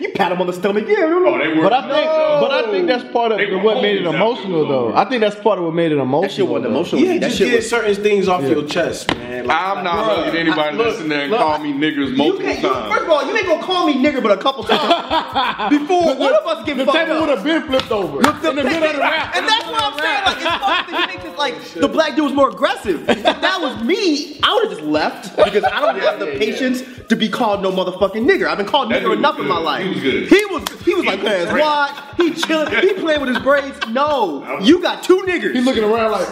you 0.00 0.12
pat 0.14 0.32
him 0.32 0.40
on 0.40 0.46
the 0.46 0.52
stomach. 0.52 0.84
Yeah, 0.88 0.96
Oh, 1.00 1.38
they 1.38 1.48
were. 1.54 1.62
But 1.62 1.72
I 1.72 1.82
think, 1.82 2.06
but 2.40 2.50
I 2.50 2.70
think 2.70 2.86
that's 2.86 3.04
part 3.12 3.32
of 3.32 3.38
They 3.38 3.54
what 3.54 3.82
made 3.82 3.96
it 3.98 4.06
emotional, 4.06 4.62
after 4.62 4.72
though. 4.72 4.94
I 4.96 5.04
think 5.08 5.20
that's 5.20 5.36
part 5.36 5.58
of 5.58 5.64
what 5.64 5.74
made 5.74 5.92
it 5.92 5.98
emotional. 5.98 6.22
that 6.22 6.30
shit 6.32 6.46
wasn't 6.46 6.66
emotional. 6.66 7.00
Yeah, 7.02 7.18
that 7.18 7.28
just 7.28 7.38
get 7.38 7.54
was. 7.56 7.68
certain 7.70 7.94
things 8.02 8.28
off 8.28 8.42
your 8.42 8.66
chest, 8.66 9.14
man. 9.16 9.46
Like- 9.46 9.56
I'm 9.60 9.84
not 9.84 9.94
Bruh, 9.94 10.24
hugging 10.24 10.40
anybody 10.40 10.60
I- 10.60 10.70
look, 10.72 10.86
listening 10.86 11.08
there 11.10 11.22
and 11.22 11.30
look, 11.30 11.40
call 11.40 11.58
me 11.58 11.72
niggers 11.72 12.16
multiple 12.16 12.44
can't, 12.46 12.62
you, 12.62 12.68
first 12.90 13.02
of 13.04 13.10
all, 13.10 13.24
you 13.26 13.36
ain't 13.36 13.46
gonna 13.46 13.62
call 13.62 13.86
me 13.86 13.94
nigger 13.94 14.22
but 14.22 14.32
a 14.32 14.36
couple 14.42 14.64
times 14.64 15.70
before 15.78 16.14
one 16.16 16.34
of 16.34 16.46
us 16.46 16.64
get 16.64 16.76
The 16.76 16.84
fucked 16.86 16.96
table 16.98 17.12
up. 17.14 17.20
would 17.20 17.36
have 17.38 17.44
been 17.44 17.62
flipped 17.62 17.90
over 17.90 18.18
in 18.18 18.22
the 18.56 18.64
middle 18.64 18.84
of 18.84 18.92
the 18.94 18.98
rap. 19.00 19.36
And 19.36 19.46
that's 19.46 19.66
what 19.66 19.82
I'm 19.82 19.98
saying. 19.98 20.24
Like, 20.24 20.36
it's 20.36 20.44
fucked 20.44 20.90
that 20.90 21.10
he 21.10 21.18
thinks 21.18 21.38
like 21.38 21.62
the 21.74 21.88
black 21.88 22.14
dude 22.16 22.24
was 22.24 22.32
more 22.34 22.48
aggressive. 22.50 23.08
If 23.08 23.22
that 23.22 23.58
was 23.60 23.82
me, 23.84 24.38
I 24.42 24.54
would 24.54 24.68
have 24.68 24.78
just 24.78 24.88
left 24.88 25.36
because 25.36 25.64
I 25.64 25.80
don't 25.80 25.98
have 26.00 26.18
the 26.18 26.26
yeah, 26.32 26.38
yeah. 26.70 26.84
patience 26.86 27.08
to 27.08 27.16
be 27.16 27.28
called 27.28 27.62
no 27.62 27.70
motherfucking 27.70 28.28
nigger. 28.28 28.46
I've 28.46 28.58
been 28.58 28.66
called 28.66 28.90
That 28.90 29.02
nigger 29.02 29.16
enough 29.16 29.36
was 29.36 29.44
in 29.44 29.48
my 29.48 29.58
life. 29.58 29.82
He 29.82 29.90
was 29.90 30.00
good. 30.00 30.28
He 30.28 30.44
was 30.46 30.82
he 30.84 30.94
was 30.94 31.04
like, 31.04 31.22
man, 31.22 31.58
watch. 31.58 31.98
He 32.16 32.34
chilling. 32.34 32.72
He 32.80 32.94
playing 32.94 33.20
with 33.20 33.30
his 33.30 33.38
braids. 33.40 33.78
No, 33.88 34.58
you 34.60 34.80
got 34.80 35.02
two 35.02 35.22
niggers. 35.26 35.54
He's 35.54 35.64
looking 35.64 35.84
around 35.84 36.12
like, 36.12 36.28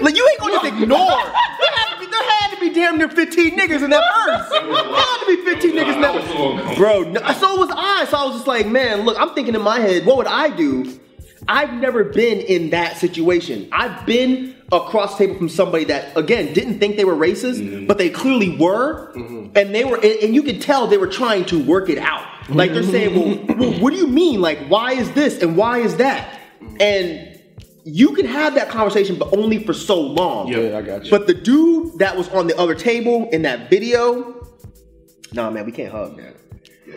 Like 0.00 0.16
you 0.16 0.28
ain't 0.30 0.40
gonna 0.40 0.52
just 0.52 0.66
ignore. 0.66 0.98
There 1.64 1.72
had 1.72 1.94
to 1.94 2.00
be, 2.00 2.06
there 2.06 2.30
had 2.30 2.54
to 2.54 2.60
be 2.60 2.70
damn 2.74 2.98
near 2.98 3.08
15 3.08 3.58
niggas 3.58 3.82
in 3.82 3.90
that 3.90 4.02
verse. 4.26 4.50
There 4.50 4.72
had 4.72 5.18
to 5.20 5.26
be 5.26 5.50
15 5.50 5.72
niggas 5.72 5.94
in 5.94 6.00
that 6.02 6.10
I 6.10 6.16
was 6.16 6.26
so 6.26 6.50
uncomfortable. 6.50 6.76
Bro, 6.76 7.02
no, 7.12 7.32
so 7.32 7.56
was 7.56 7.70
I. 7.72 8.04
So 8.10 8.16
I 8.18 8.24
was 8.24 8.34
just 8.34 8.46
like, 8.46 8.66
man, 8.66 9.02
look, 9.02 9.18
I'm 9.18 9.34
thinking 9.34 9.54
in 9.54 9.62
my 9.62 9.78
head, 9.78 10.04
what 10.04 10.16
would 10.16 10.26
I 10.26 10.54
do? 10.54 11.00
I've 11.48 11.72
never 11.74 12.04
been 12.04 12.40
in 12.40 12.70
that 12.70 12.96
situation. 12.98 13.68
I've 13.72 14.04
been 14.06 14.53
across 14.72 15.16
the 15.16 15.26
table 15.26 15.38
from 15.38 15.48
somebody 15.48 15.84
that, 15.84 16.16
again, 16.16 16.52
didn't 16.52 16.78
think 16.78 16.96
they 16.96 17.04
were 17.04 17.14
racist, 17.14 17.60
Mm-hmm. 17.60 17.86
but 17.86 17.98
they 17.98 18.10
clearly 18.10 18.56
were, 18.56 19.12
mm-hmm. 19.14 19.56
and 19.56 19.74
they 19.74 19.84
were, 19.84 19.96
and, 19.96 20.04
and 20.04 20.34
you 20.34 20.42
could 20.42 20.60
tell 20.60 20.86
they 20.86 20.98
were 20.98 21.06
trying 21.06 21.44
to 21.46 21.62
work 21.62 21.88
it 21.88 21.98
out. 21.98 22.26
Like 22.48 22.72
they're 22.72 22.82
saying, 22.82 23.14
well, 23.14 23.36
mm-hmm. 23.36 23.58
well, 23.58 23.80
what 23.80 23.92
do 23.92 23.98
you 23.98 24.06
mean? 24.06 24.40
Like, 24.40 24.58
why 24.68 24.92
is 24.92 25.10
this 25.12 25.42
and 25.42 25.56
why 25.56 25.78
is 25.78 25.96
that? 25.96 26.40
Mm-hmm. 26.60 26.76
And 26.80 27.40
you 27.84 28.14
can 28.14 28.26
have 28.26 28.54
that 28.54 28.68
conversation, 28.68 29.16
but 29.18 29.36
only 29.36 29.62
for 29.62 29.72
so 29.72 30.00
long. 30.00 30.48
Yeah, 30.48 30.78
I 30.78 30.82
got 30.82 31.04
you. 31.04 31.10
But 31.10 31.26
the 31.26 31.34
dude 31.34 31.98
that 31.98 32.16
was 32.16 32.28
on 32.30 32.46
the 32.46 32.56
other 32.58 32.74
table 32.74 33.28
in 33.30 33.42
that 33.42 33.70
video, 33.70 34.46
nah, 35.32 35.50
man, 35.50 35.66
we 35.66 35.72
can't 35.72 35.92
hug, 35.92 36.16
man. 36.16 36.34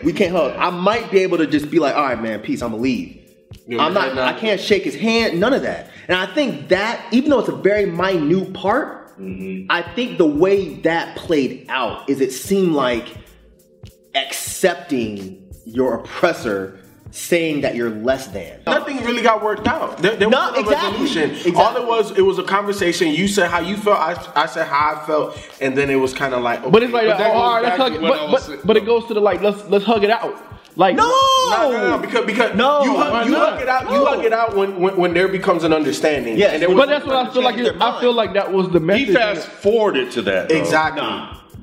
We 0.03 0.13
can't 0.13 0.31
hug. 0.31 0.55
I 0.57 0.69
might 0.69 1.11
be 1.11 1.19
able 1.19 1.37
to 1.39 1.47
just 1.47 1.69
be 1.71 1.79
like, 1.79 1.95
all 1.95 2.03
right, 2.03 2.21
man, 2.21 2.39
peace. 2.39 2.61
I'm 2.61 2.71
gonna 2.71 2.81
leave. 2.81 3.26
You 3.65 3.79
I'm 3.79 3.93
not. 3.93 4.03
understand 4.09 4.17
that? 4.17 4.35
I 4.35 4.39
can't 4.39 4.59
shake 4.61 4.83
his 4.83 4.95
hand. 4.95 5.39
None 5.39 5.53
of 5.53 5.61
that. 5.63 5.89
And 6.07 6.17
I 6.17 6.25
think 6.33 6.69
that, 6.69 7.05
even 7.11 7.29
though 7.29 7.39
it's 7.39 7.49
a 7.49 7.55
very 7.55 7.85
minute 7.85 8.53
part, 8.53 9.17
mm-hmm. 9.19 9.65
I 9.69 9.81
think 9.81 10.17
the 10.17 10.25
way 10.27 10.75
that 10.81 11.15
played 11.17 11.65
out 11.69 12.09
is 12.09 12.21
it 12.21 12.31
seemed 12.31 12.73
like 12.73 13.07
accepting 14.15 15.43
your 15.65 15.95
oppressor, 15.95 16.79
saying 17.11 17.61
that 17.61 17.75
you're 17.75 17.89
less 17.89 18.27
than. 18.27 18.59
Nothing 18.65 18.97
really 19.03 19.21
got 19.21 19.41
worked 19.43 19.67
out. 19.67 19.97
There, 19.99 20.15
there 20.15 20.29
No, 20.29 20.51
was 20.51 20.53
no 20.55 20.59
exactly. 20.61 20.91
resolution. 20.91 21.29
Exactly. 21.31 21.53
All 21.55 21.75
it 21.77 21.87
was, 21.87 22.17
it 22.17 22.21
was 22.21 22.37
a 22.39 22.43
conversation. 22.43 23.09
You 23.09 23.27
said 23.27 23.49
how 23.49 23.59
you 23.59 23.75
felt. 23.77 23.97
I, 23.99 24.43
I 24.43 24.45
said 24.45 24.67
how 24.67 24.95
I 24.95 25.05
felt, 25.05 25.37
and 25.61 25.77
then 25.77 25.89
it 25.89 25.95
was 25.95 26.13
kind 26.13 26.33
of 26.33 26.41
like. 26.43 26.69
but 26.71 26.83
it's 26.83 26.93
like, 26.93 27.07
But 27.07 27.17
that 27.17 27.31
oh, 27.31 27.37
all 27.37 27.53
right, 27.55 27.63
let's 27.63 27.77
hug 27.77 27.93
it. 27.93 28.01
But, 28.01 28.31
but, 28.31 28.65
but 28.67 28.77
it 28.77 28.85
goes 28.85 29.05
to 29.07 29.13
the 29.13 29.21
like, 29.21 29.41
let's 29.41 29.63
let's 29.65 29.85
hug 29.85 30.03
it 30.03 30.09
out. 30.09 30.35
Like, 30.77 30.95
No, 30.95 31.09
No, 31.49 31.71
no, 31.71 31.89
no, 31.89 31.97
because 31.97 32.25
because 32.25 32.55
No, 32.55 32.83
you, 32.83 32.93
why 32.93 33.09
hug, 33.09 33.27
you 33.27 33.35
hug 33.35 33.61
it 33.61 33.67
out. 33.67 33.91
You 33.91 34.05
hug 34.05 34.23
it 34.23 34.31
out 34.31 34.55
when, 34.55 34.79
when 34.79 34.95
when 34.95 35.13
there 35.13 35.27
becomes 35.27 35.63
an 35.63 35.73
understanding. 35.73 36.37
Yeah, 36.37 36.51
and 36.51 36.61
there 36.61 36.69
but 36.69 36.77
was, 36.77 36.87
that's 36.87 37.05
what 37.05 37.15
I 37.15 37.33
feel 37.33 37.41
like. 37.43 37.57
It, 37.57 37.81
I 37.81 37.99
feel 37.99 38.13
like 38.13 38.33
that 38.33 38.53
was 38.53 38.69
the 38.69 38.79
message. 38.79 39.07
He 39.07 39.13
fast 39.13 39.47
forwarded 39.47 40.11
to 40.11 40.21
that. 40.23 40.49
though. 40.49 40.55
exactly. 40.55 41.03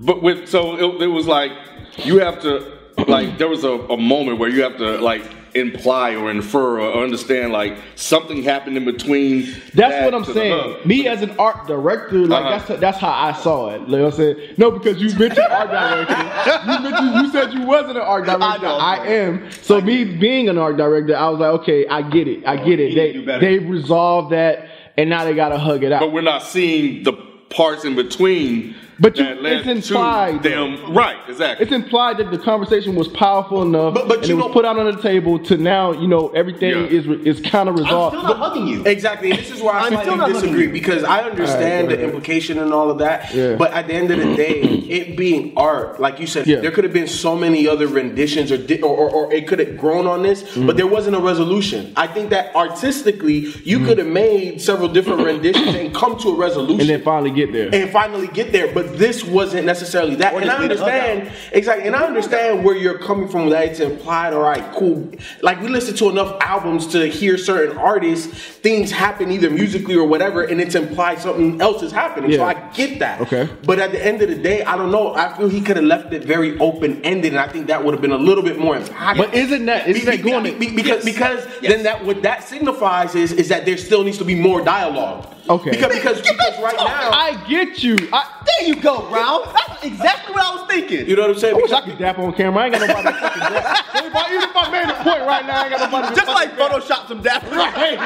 But 0.00 0.21
with 0.21 0.49
so 0.49 0.76
it, 0.76 1.02
it 1.02 1.06
was 1.06 1.26
like 1.28 1.52
you 1.99 2.18
have 2.18 2.42
to 2.42 2.76
like 3.06 3.38
there 3.38 3.49
was 3.49 3.62
a, 3.62 3.71
a 3.71 3.97
moment 3.97 4.38
where 4.38 4.50
you 4.50 4.62
have 4.64 4.76
to 4.78 4.99
like 4.99 5.23
imply 5.54 6.14
or 6.16 6.30
infer 6.30 6.80
or 6.80 7.02
understand 7.02 7.52
like 7.52 7.76
something 7.94 8.42
happened 8.42 8.76
in 8.76 8.84
between. 8.84 9.46
That's 9.75 9.92
that 9.92 10.04
what 10.04 10.14
I'm 10.14 10.25
saying. 10.25 10.76
Me 10.87 11.06
as 11.06 11.23
an 11.23 11.30
art 11.38 11.66
director, 11.66 12.18
like 12.26 12.44
Uh-huh. 12.44 12.58
that's 12.66 12.80
that's 12.80 12.99
how 12.99 13.11
I 13.12 13.32
saw 13.32 13.70
it. 13.75 13.88
Like 13.88 14.02
I 14.12 14.16
said, 14.16 14.54
no, 14.58 14.70
because 14.70 15.00
you 15.00 15.08
mentioned 15.18 15.46
art 15.50 15.70
director. 15.70 16.73
You 16.73 16.80
mentioned 16.90 17.14
you 17.26 17.30
said 17.32 17.52
you 17.54 17.62
wasn't 17.66 17.96
an 17.99 18.02
art 18.02 18.25
director. 18.26 18.62
know. 18.66 18.76
I, 18.76 18.96
am. 19.06 19.50
So 19.62 19.80
me 19.80 20.04
being 20.04 20.49
an 20.49 20.58
art 20.58 20.76
director, 20.76 21.16
I 21.16 21.28
was 21.28 21.38
like, 21.40 21.61
okay, 21.62 21.87
I 21.87 22.02
get 22.02 22.26
it. 22.28 22.46
I 22.46 22.56
get 22.56 22.80
it. 22.80 22.92
you 22.92 22.96
need 23.00 23.12
to 23.12 23.20
do 23.20 23.25
They 23.40 23.58
they 23.58 23.58
resolved 23.64 24.32
that, 24.32 24.68
and 24.96 25.08
now 25.08 25.25
they 25.25 25.34
gotta 25.34 25.58
hug 25.58 25.84
it 25.84 25.92
out. 25.92 26.00
But 26.00 26.12
we're 26.12 26.20
not 26.23 26.42
seeing 26.42 27.02
the 27.04 27.12
parts 27.50 27.84
in 27.84 27.94
between. 27.94 28.75
But 29.01 29.17
you- 29.19 29.25
that 29.25 29.43
led 29.43 29.67
it's 29.67 29.89
implied, 29.91 30.43
to 30.43 30.49
them. 30.49 30.93
Right. 30.95 31.17
Exactly. 31.29 31.65
it's 31.65 31.73
implied 31.75 32.19
that 32.19 32.31
the 32.31 32.39
conversation 32.39 32.95
was 32.95 33.09
powerful 33.09 33.63
enough, 33.63 33.95
But- 33.95 34.09
but 34.09 34.19
and 34.19 34.29
you 34.29 34.35
it 34.35 34.37
was 34.37 34.47
know- 34.47 34.53
put 34.53 34.65
out 34.65 34.79
on 34.79 34.87
the 34.87 35.01
table 35.03 35.39
to 35.41 35.57
now, 35.57 35.93
you 35.93 36.07
know, 36.07 36.29
everything 36.35 36.71
Yeah. 36.71 36.99
is 36.99 37.07
is 37.25 37.41
kind 37.41 37.69
of 37.69 37.77
resolved. 37.79 38.17
I'm 38.17 38.23
still 38.25 38.37
not 38.39 38.49
hugging 38.51 38.69
you. 38.69 38.83
Exactly. 38.85 39.31
And 39.31 39.39
this 39.39 39.51
is 39.51 39.61
where 39.63 39.75
I 39.75 39.81
I'm 39.81 39.87
still 39.87 40.03
slightly 40.05 40.17
not 40.19 40.33
disagree 40.33 40.67
because 40.69 41.03
I 41.05 41.21
understand 41.21 41.63
Alright, 41.63 41.83
go 41.83 41.89
the 41.89 41.95
ahead. 41.95 42.05
implication 42.15 42.59
and 42.59 42.73
all 42.73 42.91
of 42.91 42.99
that. 42.99 43.35
Yeah. 43.35 43.57
But 43.57 43.73
at 43.73 43.87
the 43.89 43.95
end 43.95 44.11
of 44.11 44.19
the 44.19 44.35
day, 44.37 44.61
it 44.89 45.17
being 45.17 45.53
art, 45.57 45.99
like 46.01 46.21
you 46.21 46.27
said, 46.27 46.47
Yeah. 46.47 46.61
there 46.61 46.71
could 46.71 46.85
have 46.85 46.93
been 46.93 47.07
so 47.09 47.35
many 47.37 47.67
other 47.69 47.87
renditions 47.87 48.53
or 48.53 48.57
di- 48.59 48.81
or, 48.83 48.95
or, 48.97 49.11
or 49.11 49.33
it 49.33 49.47
could 49.49 49.59
have 49.59 49.77
grown 49.77 50.07
on 50.07 50.23
this, 50.23 50.43
Mm-hmm. 50.43 50.67
but 50.67 50.77
there 50.77 50.87
wasn't 50.87 51.17
a 51.17 51.21
resolution. 51.21 51.93
I 51.97 52.07
think 52.07 52.31
that 52.31 52.55
artistically, 52.55 53.47
you 53.65 53.79
could 53.81 53.99
have 53.99 54.07
made 54.07 54.61
several 54.61 54.89
different 54.89 55.25
renditions 55.25 55.75
and 55.75 55.95
come 55.95 56.17
to 56.19 56.29
a 56.31 56.35
resolution 56.37 56.81
and 56.83 56.89
then 56.91 57.03
finally 57.03 57.31
get 57.31 57.53
there. 57.53 57.71
and 57.73 57.91
finally 57.91 58.29
get 58.29 58.53
there. 58.53 58.69
But 58.73 58.84
but 58.85 58.99
this 58.99 59.25
wasn't 59.25 59.67
necessarily 59.67 60.14
that. 60.17 60.35
Or 60.35 60.41
And 60.41 60.50
I 60.50 60.59
beat 60.59 60.69
the 60.69 60.79
hug 60.79 60.88
understand 60.88 61.33
exactly, 61.53 61.87
and 61.87 61.97
I 61.97 62.05
understand 62.05 62.64
where 62.64 62.76
you're 62.76 62.99
coming 62.99 63.29
from. 63.29 63.50
That 63.50 63.67
it's 63.67 63.81
implied. 63.81 64.33
All 64.33 64.43
right, 64.43 64.64
cool. 64.75 65.11
Like 65.43 65.61
we 65.61 65.69
listen 65.69 65.95
to 65.97 66.11
enough 66.11 66.37
albums 66.41 66.87
to 66.88 67.07
hear 67.07 67.38
certain 67.38 67.76
artists, 67.76 68.26
things 68.26 68.91
happen 68.91 69.31
either 69.31 69.50
musically 69.50 69.97
or 69.97 70.07
whatever, 70.07 70.43
and 70.45 70.61
it's 70.61 70.75
implied 70.75 71.21
something 71.21 71.61
else 71.61 71.83
is 71.83 71.93
happening. 71.93 72.33
So 72.33 72.45
I 72.45 72.55
get 72.73 72.99
that. 72.99 73.21
Okay. 73.23 73.49
But 73.64 73.79
at 73.79 73.93
the 73.93 74.05
end 74.05 74.23
of 74.23 74.29
the 74.29 74.37
day, 74.37 74.62
I 74.64 74.76
don't 74.76 74.91
know. 74.91 75.14
I 75.14 75.37
feel 75.37 75.49
he 75.49 75.61
could 75.61 75.76
have 75.76 75.85
left 75.85 76.12
it 76.12 76.25
very 76.25 76.59
open 76.59 77.03
ended, 77.03 77.33
and 77.33 77.41
I 77.41 77.49
think 77.49 77.67
that 77.69 77.85
would 77.85 77.95
have 77.95 78.03
been 78.03 78.12
a 78.12 78.19
little 78.19 78.45
bit 78.45 78.59
more 78.59 78.76
impactful. 78.76 79.17
But 79.19 79.35
isn't 79.35 79.67
that 79.67 79.88
isn't 79.88 80.05
that 80.07 80.23
going 80.23 80.45
be- 80.45 80.67
be- 80.67 80.75
because 80.76 81.05
because 81.05 81.47
then 81.62 81.83
that 81.85 82.05
what 82.05 82.23
that 82.23 82.45
signifies 82.45 83.14
is 83.14 83.33
is 83.33 83.49
that 83.49 83.64
there 83.64 83.76
still 83.76 84.05
needs 84.05 84.19
to 84.19 84.25
be 84.25 84.35
more 84.35 84.62
dialogue. 84.62 85.34
Okay. 85.49 85.71
Because 85.71 85.93
because, 85.93 86.21
because 86.23 86.61
right 86.63 86.75
now, 86.77 87.11
I 87.11 87.43
get 87.49 87.83
you. 87.83 87.97
I, 88.13 88.27
There 88.47 88.69
you 88.69 88.77
go, 88.81 89.09
Ralph. 89.11 89.53
That's 89.53 89.85
exactly 89.85 90.35
what 90.35 90.43
I 90.43 90.55
was 90.57 90.67
thinking. 90.71 91.07
you 91.07 91.17
know 91.17 91.23
what 91.23 91.33
I'm 91.33 91.39
saying? 91.39 91.55
I 91.55 91.59
wish 91.59 91.73
I 91.73 91.81
could 91.83 91.99
dap 91.99 92.19
on 92.19 92.33
camera. 92.33 92.63
I 92.63 92.67
ain't 92.67 92.75
got 92.75 92.89
nobody 92.89 93.09
to 93.09 93.21
fucking 93.21 93.41
dap. 93.41 93.85
If 94.05 94.15
I, 94.15 94.29
even 94.35 94.49
if 94.49 94.57
I 94.57 94.71
made 94.71 94.89
a 94.91 94.95
point 95.03 95.23
right 95.23 95.47
now, 95.47 95.61
I 95.61 95.67
ain't 95.67 95.77
got 95.77 95.91
nobody 95.91 96.15
Just 96.15 96.29
like 96.29 96.57
dap. 96.57 96.71
Photoshop 96.71 97.09
some 97.09 97.23
dapper. 97.23 97.51
Right. 97.51 97.99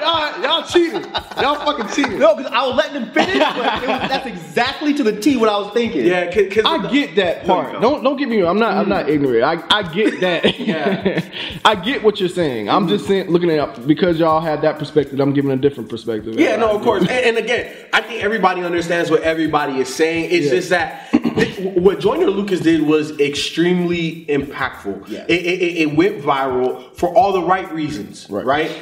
y'all, 0.00 0.42
y'all 0.42 0.66
cheated. 0.66 1.06
Y'all 1.40 1.54
fucking 1.64 1.88
cheated. 1.94 2.18
No, 2.18 2.34
because 2.34 2.50
I 2.52 2.66
was 2.66 2.76
letting 2.76 3.02
him 3.02 3.10
finish, 3.12 3.38
but 3.38 3.82
it 3.82 3.88
was, 3.88 4.08
that's 4.08 4.26
exactly 4.26 4.94
to 4.94 5.02
the 5.02 5.18
T 5.20 5.36
what 5.36 5.48
I 5.48 5.58
was 5.58 5.72
thinking. 5.72 6.06
yeah, 6.06 6.30
because 6.34 6.64
I 6.64 6.90
get 6.90 7.14
that 7.16 7.44
part. 7.46 7.80
Don't 7.80 8.02
don't 8.02 8.16
get 8.16 8.28
me 8.28 8.40
wrong. 8.40 8.50
I'm 8.50 8.58
not 8.58 8.76
I'm 8.76 8.88
not 8.88 9.08
ignorant. 9.08 9.44
I, 9.44 9.78
I 9.78 9.82
get 9.82 10.20
that. 10.20 10.58
Yeah. 10.58 11.24
I 11.64 11.74
get 11.74 12.02
what 12.02 12.20
you're 12.20 12.28
saying. 12.28 12.68
I'm 12.68 12.88
just 12.88 13.06
saying, 13.06 13.28
looking 13.30 13.50
at 13.50 13.78
it 13.78 13.86
because 13.86 14.18
y'all 14.18 14.40
have 14.40 14.62
that 14.62 14.78
perspective. 14.78 15.20
I'm 15.20 15.32
giving 15.32 15.50
a 15.50 15.56
different 15.56 15.88
perspective. 15.88 16.38
Yeah, 16.38 16.56
no, 16.56 16.73
of 16.76 16.82
course. 16.82 17.02
And, 17.02 17.10
and 17.10 17.36
again, 17.38 17.74
I 17.92 18.00
think 18.00 18.22
everybody 18.22 18.62
understands 18.62 19.10
what 19.10 19.22
everybody 19.22 19.78
is 19.78 19.94
saying. 19.94 20.30
It's 20.30 20.46
Yeah. 20.46 20.52
just 20.52 20.68
that 20.70 21.10
th- 21.12 21.58
what 21.76 22.00
Joyner 22.00 22.26
Lucas 22.26 22.60
did 22.60 22.82
was 22.82 23.18
extremely 23.20 24.24
impactful. 24.26 25.08
Yeah. 25.08 25.24
It, 25.28 25.32
it, 25.46 25.62
it- 25.62 25.76
it 25.82 25.96
went 25.96 26.22
viral 26.22 26.94
for 26.96 27.08
all 27.14 27.32
the 27.32 27.42
right 27.42 27.70
reasons, 27.72 28.26
Right. 28.30 28.44
right? 28.44 28.72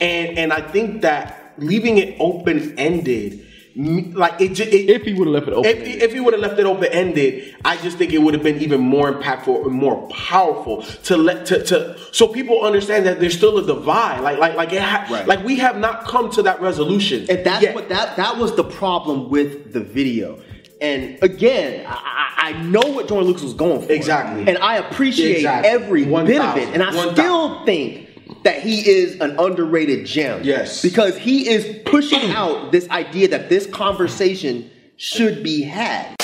And 0.00 0.38
and 0.38 0.52
I 0.52 0.60
think 0.60 1.02
that 1.02 1.52
leaving 1.58 1.98
it 1.98 2.16
open 2.18 2.78
ended, 2.78 3.41
like 3.76 4.40
it, 4.40 4.54
ju- 4.54 4.64
it 4.64 4.90
If 4.90 5.02
he 5.02 5.12
would 5.14 5.26
have 5.28 5.34
left 5.34 5.48
it 5.48 5.54
open. 5.54 5.70
if, 5.70 6.02
if 6.02 6.12
he 6.12 6.20
would 6.20 6.34
have 6.34 6.42
left 6.42 6.58
it 6.58 6.66
open 6.66 6.84
ended, 6.92 7.56
I 7.64 7.76
just 7.78 7.96
think 7.98 8.12
it 8.12 8.18
would 8.18 8.34
have 8.34 8.42
been 8.42 8.60
even 8.60 8.80
more 8.80 9.12
impactful 9.12 9.64
and 9.64 9.72
more 9.72 10.06
powerful 10.08 10.82
to 10.82 11.16
let 11.16 11.46
to, 11.46 11.64
to 11.64 11.96
so 12.12 12.28
people 12.28 12.62
understand 12.62 13.06
that 13.06 13.20
there's 13.20 13.36
still 13.36 13.56
a 13.58 13.66
divide. 13.66 14.20
Like 14.20 14.38
like 14.38 14.54
like 14.56 14.72
it 14.72 14.82
ha- 14.82 15.06
Right. 15.10 15.26
like 15.26 15.42
we 15.44 15.56
have 15.56 15.78
not 15.78 16.04
come 16.04 16.30
to 16.32 16.42
that 16.42 16.60
resolution. 16.60 17.26
And 17.30 17.44
that's 17.44 17.62
yet. 17.62 17.74
what 17.74 17.88
that 17.88 18.16
that 18.16 18.36
was 18.36 18.54
the 18.56 18.64
problem 18.64 19.30
with 19.30 19.72
the 19.72 19.80
video. 19.80 20.40
And 20.80 21.22
again, 21.22 21.86
I, 21.86 21.92
I 21.92 22.28
I 22.44 22.62
know 22.64 22.80
what 22.80 23.06
Joyner 23.08 23.22
Lucas 23.22 23.42
was 23.44 23.54
going 23.54 23.80
for. 23.86 23.92
Exactly. 23.92 24.48
And 24.48 24.58
I 24.58 24.78
appreciate 24.78 25.36
Exactly. 25.36 25.70
every 25.70 26.04
bit 26.04 26.40
of 26.40 26.56
it. 26.56 26.68
And 26.74 26.82
I 26.82 26.86
1,000. 26.94 27.14
still 27.14 27.64
think 27.64 28.08
that 28.42 28.60
he 28.60 28.88
is 28.88 29.20
an 29.20 29.38
underrated 29.38 30.06
gem. 30.06 30.42
Yes. 30.42 30.82
Because 30.82 31.16
he 31.16 31.48
is 31.48 31.80
pushing 31.84 32.30
out 32.32 32.72
this 32.72 32.88
idea 32.90 33.28
that 33.28 33.48
this 33.48 33.66
conversation 33.66 34.70
should 34.96 35.42
be 35.42 35.62
had. 35.62 36.14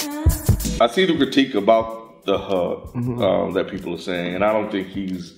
I 0.80 0.86
see 0.88 1.06
the 1.06 1.16
critique 1.16 1.54
about 1.54 2.24
the 2.24 2.38
hug 2.38 2.94
um, 2.94 3.52
that 3.54 3.68
people 3.68 3.94
are 3.94 3.98
saying, 3.98 4.34
and 4.34 4.44
I 4.44 4.52
don't 4.52 4.70
think 4.70 4.88
he's 4.88 5.34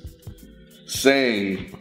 saying 0.87 1.80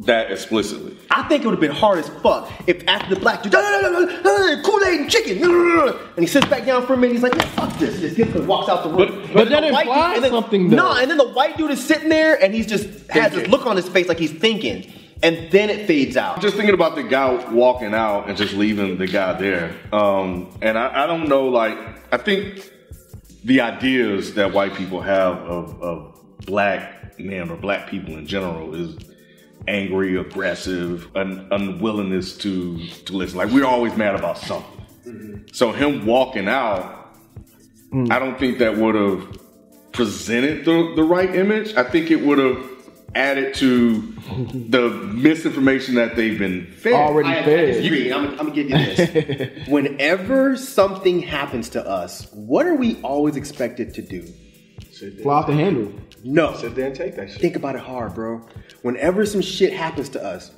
that 0.00 0.30
explicitly. 0.30 0.96
I 1.10 1.22
think 1.28 1.42
it 1.42 1.46
would 1.46 1.52
have 1.54 1.60
been 1.60 1.70
hard 1.70 1.98
as 1.98 2.08
fuck 2.22 2.50
if 2.66 2.86
after 2.86 3.14
the 3.14 3.20
black 3.20 3.42
dude, 3.42 3.52
Kool 3.52 4.84
Aid 4.84 5.00
and 5.00 5.10
chicken, 5.10 5.42
and 5.42 6.18
he 6.18 6.26
sits 6.26 6.46
back 6.48 6.66
down 6.66 6.86
for 6.86 6.94
a 6.94 6.96
minute. 6.96 7.14
He's 7.14 7.22
like, 7.22 7.36
"Man, 7.36 7.46
fuck 7.48 7.78
this," 7.78 8.00
just 8.00 8.16
gets 8.16 8.34
and 8.34 8.46
walks 8.46 8.68
out 8.68 8.82
the 8.84 8.90
room. 8.90 8.98
But- 8.98 9.32
but 9.32 9.42
And 9.42 9.50
then 9.50 9.62
that 9.62 9.68
the 9.68 9.72
white 9.72 9.86
implies 9.86 10.14
dude- 10.16 10.24
then- 10.24 10.30
something. 10.30 10.68
No, 10.70 10.92
and 10.92 11.10
then 11.10 11.16
the 11.18 11.28
white 11.28 11.56
dude 11.56 11.70
is 11.70 11.82
sitting 11.84 12.08
there 12.10 12.42
and 12.42 12.54
he's 12.54 12.66
just 12.66 12.88
has 13.10 13.32
this 13.32 13.48
look 13.48 13.66
on 13.66 13.76
his 13.76 13.88
face 13.88 14.06
like 14.08 14.18
he's 14.18 14.32
thinking, 14.32 14.86
and 15.22 15.50
then 15.50 15.70
it 15.70 15.86
fades 15.86 16.16
out. 16.16 16.40
Just 16.42 16.56
thinking 16.56 16.74
about 16.74 16.94
the 16.94 17.02
guy 17.02 17.34
walking 17.50 17.94
out 17.94 18.28
and 18.28 18.36
just 18.36 18.52
leaving 18.54 18.98
the 18.98 19.06
guy 19.06 19.32
there. 19.32 19.74
Um, 19.92 20.50
and 20.60 20.76
I, 20.78 21.04
I 21.04 21.06
don't 21.06 21.28
know, 21.28 21.46
like, 21.48 21.78
I 22.12 22.18
think 22.18 22.70
the 23.44 23.62
ideas 23.62 24.34
that 24.34 24.52
white 24.52 24.74
people 24.74 25.00
have 25.00 25.36
of, 25.38 25.80
of 25.82 26.20
black 26.44 27.18
men 27.18 27.48
or 27.50 27.56
black 27.56 27.88
people 27.88 28.14
in 28.14 28.26
general 28.26 28.74
is 28.74 28.96
angry, 29.68 30.16
aggressive, 30.16 31.08
un, 31.16 31.48
unwillingness 31.50 32.36
to, 32.38 32.86
to 33.06 33.12
listen. 33.16 33.38
Like, 33.38 33.50
we're 33.50 33.66
always 33.66 33.96
mad 33.96 34.14
about 34.14 34.38
something. 34.38 34.86
Mm-hmm. 35.06 35.36
So, 35.52 35.72
him 35.72 36.06
walking 36.06 36.48
out, 36.48 37.14
mm. 37.92 38.10
I 38.10 38.18
don't 38.18 38.38
think 38.38 38.58
that 38.58 38.76
would 38.76 38.94
have 38.94 39.40
presented 39.92 40.64
the, 40.64 40.92
the 40.94 41.02
right 41.02 41.34
image. 41.34 41.74
I 41.74 41.82
think 41.84 42.10
it 42.10 42.24
would 42.24 42.38
have 42.38 42.70
added 43.14 43.54
to 43.54 44.00
the 44.68 44.90
misinformation 44.90 45.94
that 45.94 46.16
they've 46.16 46.38
been 46.38 46.66
fed. 46.66 46.92
Already 46.92 47.30
I, 47.30 47.38
I 47.38 47.44
fed. 47.44 47.66
disagree. 47.66 48.12
I'm, 48.12 48.28
I'm 48.30 48.36
gonna 48.36 48.50
give 48.50 48.70
you 48.70 48.76
this. 48.76 49.68
Whenever 49.68 50.56
something 50.56 51.20
happens 51.20 51.70
to 51.70 51.86
us, 51.86 52.30
what 52.32 52.66
are 52.66 52.74
we 52.74 53.00
always 53.02 53.36
expected 53.36 53.94
to 53.94 54.02
do? 54.02 54.26
sit, 54.96 55.20
Fly 55.20 55.34
off 55.34 55.46
the 55.46 55.54
handle. 55.54 55.92
No. 56.26 56.54
sit 56.56 56.74
there 56.74 56.86
and 56.86 56.94
take 56.94 57.16
that 57.16 57.30
shit. 57.30 57.40
Think 57.40 57.56
about 57.56 57.76
it 57.76 57.82
hard, 57.82 58.14
bro. 58.14 58.46
Whenever 58.82 59.24
some 59.24 59.40
shit 59.40 59.72
happens 59.72 60.08
to 60.10 60.22
us, 60.22 60.50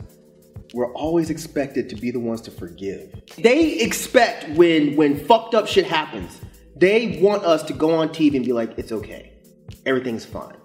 we're 0.74 0.92
always 0.92 1.30
expected 1.30 1.88
to 1.90 1.96
be 1.96 2.10
the 2.10 2.20
ones 2.20 2.40
to 2.42 2.50
forgive. 2.50 3.14
They 3.38 3.78
expect 3.80 4.48
when 4.56 4.96
when 4.96 5.18
fucked 5.18 5.54
up 5.54 5.66
shit 5.66 5.86
happens, 5.86 6.40
they 6.76 7.18
want 7.22 7.44
us 7.44 7.62
to 7.64 7.72
go 7.72 7.94
on 7.94 8.10
TV 8.10 8.36
and 8.36 8.44
be 8.44 8.52
like, 8.52 8.78
"It's 8.78 8.92
okay, 8.92 9.32
everything's 9.86 10.24
fine." 10.24 10.56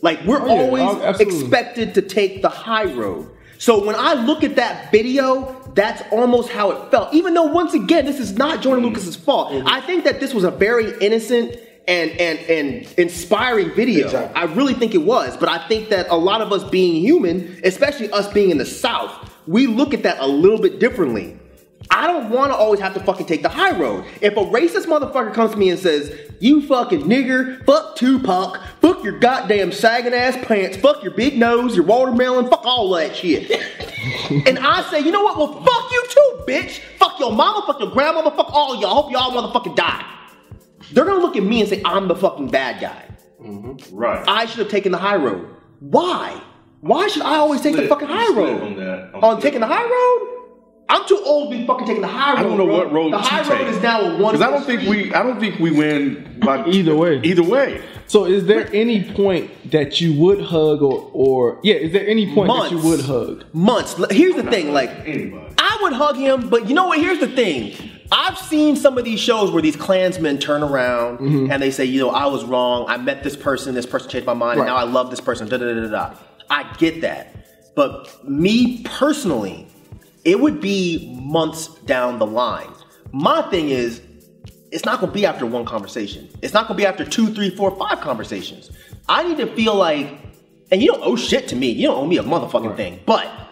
Like 0.00 0.20
we're 0.24 0.40
Oh, 0.40 0.46
yeah, 0.46 0.52
always 0.62 1.02
absolutely. 1.02 1.40
expected 1.40 1.94
to 1.94 2.02
take 2.02 2.42
the 2.42 2.48
high 2.48 2.84
road. 2.84 3.30
So 3.58 3.84
when 3.84 3.96
I 3.96 4.14
look 4.14 4.44
at 4.44 4.54
that 4.56 4.92
video, 4.92 5.60
that's 5.74 6.02
almost 6.12 6.50
how 6.50 6.70
it 6.70 6.90
felt. 6.92 7.12
Even 7.12 7.34
though 7.34 7.44
once 7.46 7.74
again, 7.74 8.06
this 8.06 8.20
is 8.20 8.36
not 8.38 8.62
Joyner 8.62 8.80
mm. 8.80 8.84
Lucas's 8.84 9.16
fault. 9.16 9.50
Mm-hmm. 9.52 9.66
I 9.66 9.80
think 9.80 10.04
that 10.04 10.20
this 10.20 10.32
was 10.32 10.44
a 10.44 10.50
very 10.52 10.96
innocent 11.00 11.56
and 11.88 12.10
and 12.20 12.38
and 12.40 12.94
inspiring 12.98 13.74
video. 13.74 14.06
Exactly. 14.06 14.40
I 14.40 14.44
really 14.44 14.74
think 14.74 14.94
it 14.94 15.02
was, 15.02 15.36
but 15.36 15.48
I 15.48 15.66
think 15.66 15.88
that 15.88 16.06
a 16.10 16.16
lot 16.16 16.42
of 16.42 16.52
us 16.52 16.62
being 16.62 17.02
human, 17.02 17.58
especially 17.64 18.10
us 18.10 18.30
being 18.32 18.50
in 18.50 18.58
the 18.58 18.66
South, 18.66 19.10
we 19.46 19.66
look 19.66 19.94
at 19.94 20.02
that 20.04 20.18
a 20.20 20.26
little 20.26 20.60
bit 20.60 20.78
differently. 20.78 21.36
I 21.90 22.06
don't 22.06 22.28
want 22.28 22.52
to 22.52 22.56
always 22.56 22.80
have 22.80 22.92
to 22.94 23.00
fucking 23.00 23.24
take 23.24 23.42
the 23.42 23.48
high 23.48 23.76
road. 23.76 24.04
If 24.20 24.36
a 24.36 24.40
racist 24.40 24.84
motherfucker 24.84 25.32
comes 25.32 25.52
to 25.52 25.56
me 25.56 25.70
and 25.70 25.78
says, 25.78 26.14
"You 26.38 26.60
fucking 26.60 27.04
nigger, 27.04 27.64
fuck 27.64 27.96
Tupac, 27.96 28.60
fuck 28.82 29.02
your 29.02 29.18
goddamn 29.18 29.72
sagging 29.72 30.12
ass 30.12 30.36
pants, 30.42 30.76
fuck 30.76 31.02
your 31.02 31.14
big 31.14 31.38
nose, 31.38 31.74
your 31.74 31.86
watermelon, 31.86 32.50
fuck 32.50 32.66
all 32.66 32.90
that 32.90 33.16
shit," 33.16 33.50
and 34.46 34.58
I 34.58 34.82
say, 34.90 35.00
"You 35.00 35.10
know 35.10 35.22
what? 35.22 35.38
Well, 35.38 35.62
fuck 35.64 35.90
you 35.90 36.04
too, 36.10 36.44
bitch. 36.46 36.80
Fuck 36.98 37.18
your 37.18 37.32
mama, 37.32 37.64
fuck 37.66 37.80
your 37.80 37.90
grandmama, 37.90 38.30
fuck 38.32 38.52
all 38.52 38.78
y'all. 38.78 38.90
I 38.90 38.94
hope 38.94 39.10
y'all 39.10 39.32
motherfucking 39.32 39.74
die." 39.74 40.17
They're 40.92 41.04
gonna 41.04 41.20
look 41.22 41.36
at 41.36 41.42
me 41.42 41.60
and 41.60 41.68
say, 41.68 41.80
"I'm 41.84 42.08
the 42.08 42.16
fucking 42.16 42.48
bad 42.48 42.80
guy." 42.80 43.04
Mm-hmm. 43.42 43.94
Right. 43.96 44.24
I 44.28 44.46
should 44.46 44.58
have 44.58 44.68
taken 44.68 44.92
the 44.92 44.98
high 44.98 45.16
road. 45.16 45.46
Why? 45.80 46.40
Why 46.80 47.08
should 47.08 47.22
I 47.22 47.36
always 47.36 47.60
take 47.60 47.76
the 47.76 47.86
fucking 47.88 48.08
high 48.08 48.32
road? 48.34 48.62
on 48.62 48.76
that. 48.76 49.10
I'm 49.14 49.24
On 49.24 49.40
taking 49.40 49.60
the 49.60 49.66
high 49.66 49.84
road? 49.84 50.34
I'm 50.90 51.06
too 51.06 51.20
old 51.24 51.52
to 51.52 51.58
be 51.58 51.66
fucking 51.66 51.86
taking 51.86 52.00
the 52.02 52.08
high 52.08 52.32
road. 52.32 52.38
I 52.38 52.42
don't 52.44 52.56
know 52.56 52.64
bro. 52.66 52.78
what 52.78 52.92
road 52.92 53.12
The 53.12 53.18
to 53.18 53.22
high 53.22 53.42
take. 53.42 53.58
road 53.58 53.68
is 53.68 53.82
now 53.82 54.00
a 54.00 54.16
one. 54.18 54.34
Because 54.34 54.40
I 54.40 54.50
don't 54.50 54.64
think 54.64 54.88
we, 54.88 55.12
I 55.12 55.22
don't 55.22 55.38
think 55.38 55.58
we 55.58 55.70
win 55.70 56.38
by 56.40 56.64
Either 56.68 56.96
way. 56.96 57.20
Either 57.22 57.42
way. 57.42 57.82
So 58.06 58.24
is 58.24 58.46
there 58.46 58.68
any 58.72 59.04
point 59.12 59.70
that 59.70 60.00
you 60.00 60.14
would 60.18 60.40
hug 60.40 60.80
or 60.82 61.10
or 61.12 61.60
yeah, 61.62 61.74
is 61.74 61.92
there 61.92 62.06
any 62.08 62.32
point 62.34 62.48
that 62.50 62.70
you 62.70 62.78
would 62.78 63.00
hug? 63.02 63.44
months. 63.52 63.98
L- 63.98 64.06
Here's 64.10 64.34
the 64.34 64.44
thing, 64.50 64.72
like 64.72 64.88
Anybody. 65.06 65.54
I 65.58 65.78
would 65.82 65.92
hug 65.92 66.16
him, 66.16 66.48
but 66.48 66.68
you 66.68 66.74
know 66.74 66.86
what? 66.86 66.98
Here's 67.00 67.18
the 67.20 67.28
thing. 67.28 67.87
I've 68.10 68.38
seen 68.38 68.76
some 68.76 68.96
of 68.98 69.04
these 69.04 69.20
shows 69.20 69.50
where 69.50 69.60
these 69.62 69.76
Klansmen 69.76 70.38
turn 70.38 70.62
around 70.62 71.18
Mm-hmm. 71.18 71.50
and 71.52 71.62
they 71.62 71.70
say, 71.70 71.84
you 71.84 72.00
know, 72.00 72.10
I 72.10 72.26
was 72.26 72.44
wrong. 72.44 72.86
I 72.88 72.96
met 72.96 73.22
this 73.22 73.36
person. 73.36 73.74
This 73.74 73.86
person 73.86 74.08
changed 74.10 74.26
my 74.26 74.34
mind, 74.34 74.58
and 74.58 74.66
now 74.66 74.76
I 74.76 74.84
love 74.84 75.10
this 75.10 75.20
person. 75.20 75.48
Da 75.48 75.56
da 75.58 75.72
da 75.74 75.86
da. 75.88 76.14
I 76.50 76.70
get 76.78 77.00
that, 77.02 77.34
but 77.74 78.26
me 78.28 78.82
personally, 78.84 79.66
it 80.24 80.40
would 80.40 80.60
be 80.60 81.14
months 81.22 81.68
down 81.84 82.18
the 82.18 82.26
line. 82.26 82.70
My 83.12 83.42
thing 83.50 83.68
is, 83.70 84.00
it's 84.70 84.84
not 84.84 85.00
going 85.00 85.10
to 85.10 85.14
be 85.14 85.24
after 85.26 85.44
one 85.46 85.64
conversation. 85.64 86.28
It's 86.42 86.52
not 86.54 86.66
going 86.68 86.76
to 86.76 86.82
be 86.82 86.86
after 86.86 87.04
two, 87.04 87.32
three, 87.34 87.50
four, 87.50 87.74
five 87.76 88.00
conversations. 88.00 88.70
I 89.08 89.26
need 89.26 89.38
to 89.38 89.46
feel 89.54 89.74
like, 89.74 90.08
and 90.70 90.82
you 90.82 90.92
don't 90.92 91.02
owe 91.02 91.16
shit 91.16 91.48
to 91.48 91.56
me. 91.56 91.70
You 91.70 91.88
don't 91.88 92.04
owe 92.04 92.06
me 92.06 92.18
a 92.18 92.22
motherfucking 92.22 92.76
thing. 92.76 93.00
But 93.06 93.47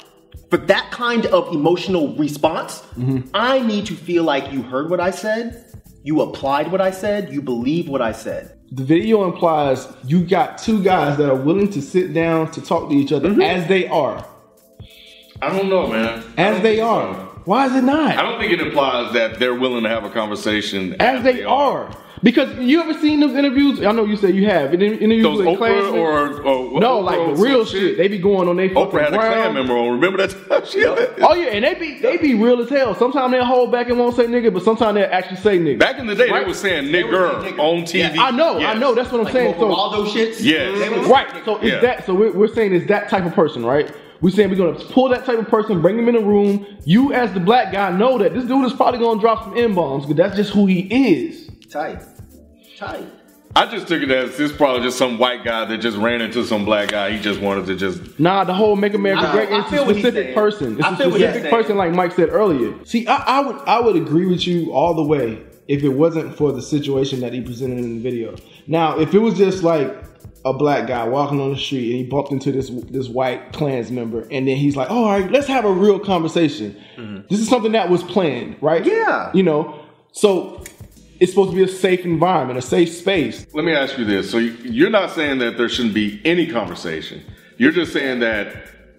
for 0.50 0.58
that 0.58 0.90
kind 0.90 1.26
of 1.26 1.52
emotional 1.54 2.14
response, 2.16 2.80
mm-hmm. 2.96 3.28
I 3.34 3.60
need 3.60 3.86
to 3.86 3.94
feel 3.94 4.24
like 4.24 4.52
you 4.52 4.62
heard 4.62 4.90
what 4.90 5.00
I 5.00 5.10
said, 5.10 5.64
you 6.02 6.20
applied 6.20 6.70
what 6.70 6.80
I 6.80 6.90
said, 6.90 7.32
you 7.32 7.42
believe 7.42 7.88
what 7.88 8.00
I 8.00 8.12
said. 8.12 8.58
The 8.70 8.84
video 8.84 9.24
implies 9.24 9.88
you 10.04 10.24
got 10.24 10.58
two 10.58 10.82
guys 10.82 11.18
that 11.18 11.30
are 11.30 11.36
willing 11.36 11.70
to 11.70 11.82
sit 11.82 12.12
down 12.12 12.50
to 12.52 12.60
talk 12.60 12.90
to 12.90 12.96
each 12.96 13.12
other 13.12 13.30
mm-hmm. 13.30 13.40
as 13.40 13.68
they 13.68 13.86
are. 13.88 14.26
I 15.42 15.50
don't 15.50 15.68
know, 15.68 15.86
man. 15.88 16.24
As 16.36 16.62
they 16.62 16.80
are. 16.80 17.14
so. 17.14 17.42
Why 17.44 17.66
is 17.66 17.76
it 17.76 17.84
not? 17.84 18.16
I 18.16 18.22
don't 18.22 18.40
think 18.40 18.52
it 18.52 18.60
implies 18.60 19.12
that 19.12 19.38
they're 19.38 19.54
willing 19.54 19.84
to 19.84 19.88
have 19.88 20.04
a 20.04 20.10
conversation 20.10 20.96
as 21.00 21.22
they 21.22 21.44
are. 21.44 21.94
Because 22.26 22.58
you 22.58 22.80
ever 22.80 22.92
seen 22.94 23.20
those 23.20 23.34
interviews? 23.36 23.80
I 23.84 23.92
know 23.92 24.04
you 24.04 24.16
said 24.16 24.34
you 24.34 24.46
have. 24.46 24.74
In- 24.74 24.80
Interviews 24.82 25.22
Those 25.22 25.38
with 25.38 25.46
Oprah 25.46 25.56
Klansmen? 25.58 25.94
or, 26.00 26.42
or 26.42 26.80
no, 26.80 27.00
Oprah 27.00 27.04
like 27.04 27.36
the 27.36 27.40
real 27.40 27.64
some 27.64 27.78
shit. 27.78 27.96
They 27.98 28.08
be 28.08 28.18
going 28.18 28.48
on 28.48 28.56
their 28.56 28.68
fucking 28.68 28.98
Oprah 28.98 29.04
had 29.04 29.14
a 29.14 29.16
Klan 29.16 29.32
ground. 29.32 29.54
member 29.54 29.74
on. 29.74 29.92
Remember 29.92 30.26
that 30.26 30.48
time? 30.48 30.66
She 30.66 30.80
had 30.80 31.14
Oh 31.20 31.34
yeah, 31.34 31.50
and 31.50 31.64
they 31.64 31.74
be 31.74 32.00
they 32.00 32.16
be 32.16 32.34
real 32.34 32.60
as 32.60 32.68
hell. 32.68 32.96
Sometimes 32.96 33.30
they'll 33.32 33.44
hold 33.44 33.70
back 33.70 33.90
and 33.90 33.96
won't 34.00 34.16
say 34.16 34.24
nigga, 34.26 34.52
but 34.52 34.64
sometimes 34.64 34.96
they'll 34.96 35.08
actually 35.08 35.36
say 35.36 35.56
nigga. 35.60 35.78
Back 35.78 36.00
in 36.00 36.08
the 36.08 36.16
day, 36.16 36.28
Right. 36.28 36.40
they 36.40 36.48
were 36.48 36.54
saying 36.54 36.90
They 36.90 37.04
were 37.04 37.12
nigger 37.12 37.42
saying 37.42 37.54
nigger. 37.54 37.58
on 37.60 37.82
TV. 37.84 38.14
Yeah, 38.16 38.22
I 38.24 38.30
know, 38.32 38.58
I 38.58 38.74
know. 38.74 38.92
That's 38.92 39.12
what 39.12 39.18
I'm 39.20 39.24
Like 39.26 39.32
saying. 39.32 39.54
So 39.60 39.72
all 39.72 39.90
those 39.90 40.12
shits. 40.12 40.42
Yes. 40.42 41.08
Right. 41.08 41.28
So 41.44 41.58
it's 41.58 41.64
Yeah. 41.74 41.78
that. 41.78 42.06
So 42.06 42.12
we're, 42.14 42.32
we're 42.32 42.52
saying 42.52 42.74
it's 42.74 42.88
that 42.88 43.08
type 43.08 43.24
of 43.24 43.34
person, 43.34 43.64
right? 43.64 43.88
We're 44.20 44.30
saying 44.32 44.50
we're 44.50 44.56
gonna 44.56 44.84
pull 44.86 45.10
that 45.10 45.26
type 45.26 45.38
of 45.38 45.46
person, 45.46 45.80
bring 45.80 45.96
him 45.96 46.08
in 46.08 46.16
a 46.16 46.20
room. 46.22 46.66
You, 46.84 47.12
as 47.12 47.32
the 47.34 47.40
black 47.40 47.70
guy, 47.70 47.96
know 47.96 48.18
that 48.18 48.34
this 48.34 48.46
dude 48.46 48.64
is 48.66 48.72
probably 48.72 48.98
gonna 48.98 49.20
drop 49.20 49.44
some 49.44 49.56
n 49.56 49.74
bombs 49.74 50.06
because 50.06 50.16
that's 50.16 50.34
just 50.36 50.50
who 50.50 50.66
he 50.66 50.80
is. 50.90 51.48
Tight. 51.70 52.02
Tight. 52.76 53.06
I 53.54 53.64
just 53.64 53.88
took 53.88 54.02
it 54.02 54.10
as 54.10 54.36
this 54.36 54.52
probably 54.52 54.82
just 54.82 54.98
some 54.98 55.18
white 55.18 55.42
guy 55.42 55.64
that 55.64 55.78
just 55.78 55.96
ran 55.96 56.20
into 56.20 56.44
some 56.44 56.66
black 56.66 56.90
guy. 56.90 57.12
He 57.12 57.18
just 57.22 57.40
wanted 57.40 57.64
to 57.66 57.76
just. 57.76 58.20
Nah, 58.20 58.44
the 58.44 58.52
whole 58.52 58.76
Make 58.76 58.92
America 58.92 59.26
I- 59.26 59.32
Great 59.32 59.50
I 59.50 59.60
it's 59.60 59.72
a 59.72 59.78
specific 59.78 60.34
person. 60.34 60.74
It's 60.74 60.84
I 60.84 60.92
a 60.92 60.96
feel 60.96 61.10
what 61.10 61.20
specific 61.20 61.50
person, 61.50 61.76
like 61.78 61.92
Mike 61.92 62.12
said 62.12 62.28
earlier. 62.28 62.74
See, 62.84 63.06
I, 63.06 63.16
I 63.16 63.40
would 63.40 63.56
I 63.66 63.80
would 63.80 63.96
agree 63.96 64.26
with 64.26 64.46
you 64.46 64.72
all 64.72 64.92
the 64.92 65.02
way 65.02 65.42
if 65.68 65.82
it 65.82 65.88
wasn't 65.88 66.36
for 66.36 66.52
the 66.52 66.60
situation 66.60 67.20
that 67.20 67.32
he 67.32 67.40
presented 67.40 67.78
in 67.78 67.96
the 67.96 68.02
video. 68.02 68.36
Now, 68.66 68.98
if 68.98 69.14
it 69.14 69.20
was 69.20 69.38
just 69.38 69.62
like 69.62 70.04
a 70.44 70.52
black 70.52 70.86
guy 70.86 71.08
walking 71.08 71.40
on 71.40 71.52
the 71.52 71.58
street 71.58 71.90
and 71.90 71.98
he 72.00 72.04
bumped 72.04 72.32
into 72.32 72.52
this 72.52 72.68
this 72.68 73.08
white 73.08 73.54
Klans 73.54 73.90
member, 73.90 74.28
and 74.30 74.46
then 74.46 74.56
he's 74.56 74.76
like, 74.76 74.90
"Oh, 74.90 75.04
all 75.04 75.18
right, 75.18 75.30
let's 75.30 75.46
have 75.46 75.64
a 75.64 75.72
real 75.72 75.98
conversation." 75.98 76.76
Mm-hmm. 76.96 77.26
This 77.30 77.40
is 77.40 77.48
something 77.48 77.72
that 77.72 77.88
was 77.88 78.02
planned, 78.02 78.56
right? 78.60 78.84
Yeah. 78.84 79.30
You 79.32 79.44
know, 79.44 79.80
so 80.12 80.62
it's 81.20 81.32
supposed 81.32 81.50
to 81.50 81.56
be 81.56 81.62
a 81.62 81.68
safe 81.68 82.04
environment, 82.04 82.58
a 82.58 82.62
safe 82.62 82.90
space. 82.90 83.46
Let 83.52 83.64
me 83.64 83.72
ask 83.72 83.98
you 83.98 84.04
this. 84.04 84.30
So 84.30 84.38
you- 84.38 84.56
you're 84.64 84.90
not 84.90 85.10
saying 85.12 85.38
that 85.38 85.56
there 85.56 85.68
shouldn't 85.68 85.94
be 85.94 86.20
any 86.24 86.46
conversation. 86.46 87.22
You're 87.58 87.72
just 87.72 87.92
saying 87.92 88.20
that 88.20 88.48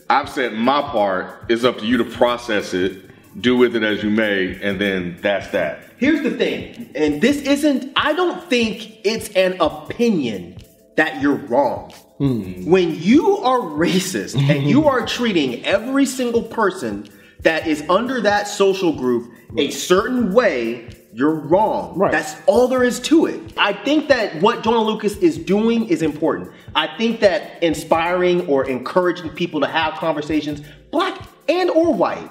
I've 0.10 0.30
said 0.30 0.54
my 0.54 0.82
part. 0.82 1.46
It's 1.50 1.64
up 1.64 1.80
to 1.80 1.86
you 1.86 1.98
to 1.98 2.06
process 2.06 2.74
it, 2.74 2.94
do 3.42 3.58
with 3.58 3.76
it 3.76 3.84
as 3.84 4.02
you 4.04 4.10
may, 4.10 4.58
and 4.62 4.80
then 4.80 5.18
that's 5.22 5.50
that. 5.50 5.84
Here's 5.98 6.22
the 6.22 6.32
thing, 6.32 6.90
and 6.96 7.22
this 7.22 7.42
isn't, 7.42 7.92
I 7.96 8.14
don't 8.14 8.42
think 8.50 9.00
it's 9.04 9.30
an 9.30 9.58
opinion 9.60 10.58
that 10.96 11.22
you're 11.22 11.36
wrong. 11.36 11.92
Hmm. 12.20 12.66
When 12.66 13.00
you 13.00 13.38
are 13.40 13.60
racist 13.60 14.36
and 14.50 14.68
you 14.70 14.86
are 14.88 15.06
treating 15.06 15.64
every 15.66 16.06
single 16.06 16.42
person 16.44 17.08
that 17.44 17.68
is 17.68 17.84
under 17.90 18.22
that 18.22 18.48
social 18.48 18.94
group 18.94 19.32
a 19.58 19.70
certain 19.70 20.34
way, 20.34 20.88
you're 21.18 21.34
wrong. 21.34 21.98
Right. 21.98 22.12
That's 22.12 22.36
all 22.46 22.68
there 22.68 22.84
is 22.84 23.00
to 23.02 23.26
it. 23.26 23.54
I 23.58 23.74
think 23.74 24.08
that 24.10 24.40
what 24.40 24.64
Joyner 24.64 24.78
Lucas 24.78 25.18
is 25.18 25.36
doing 25.36 25.88
is 25.90 26.04
important. 26.04 26.52
I 26.76 26.96
think 26.96 27.22
that 27.22 27.62
inspiring 27.64 28.48
or 28.48 28.70
encouraging 28.70 29.32
people 29.32 29.60
to 29.62 29.68
have 29.68 29.96
conversations, 29.96 30.62
black 30.92 31.20
and 31.50 31.72
or 31.72 31.92
white, 31.92 32.30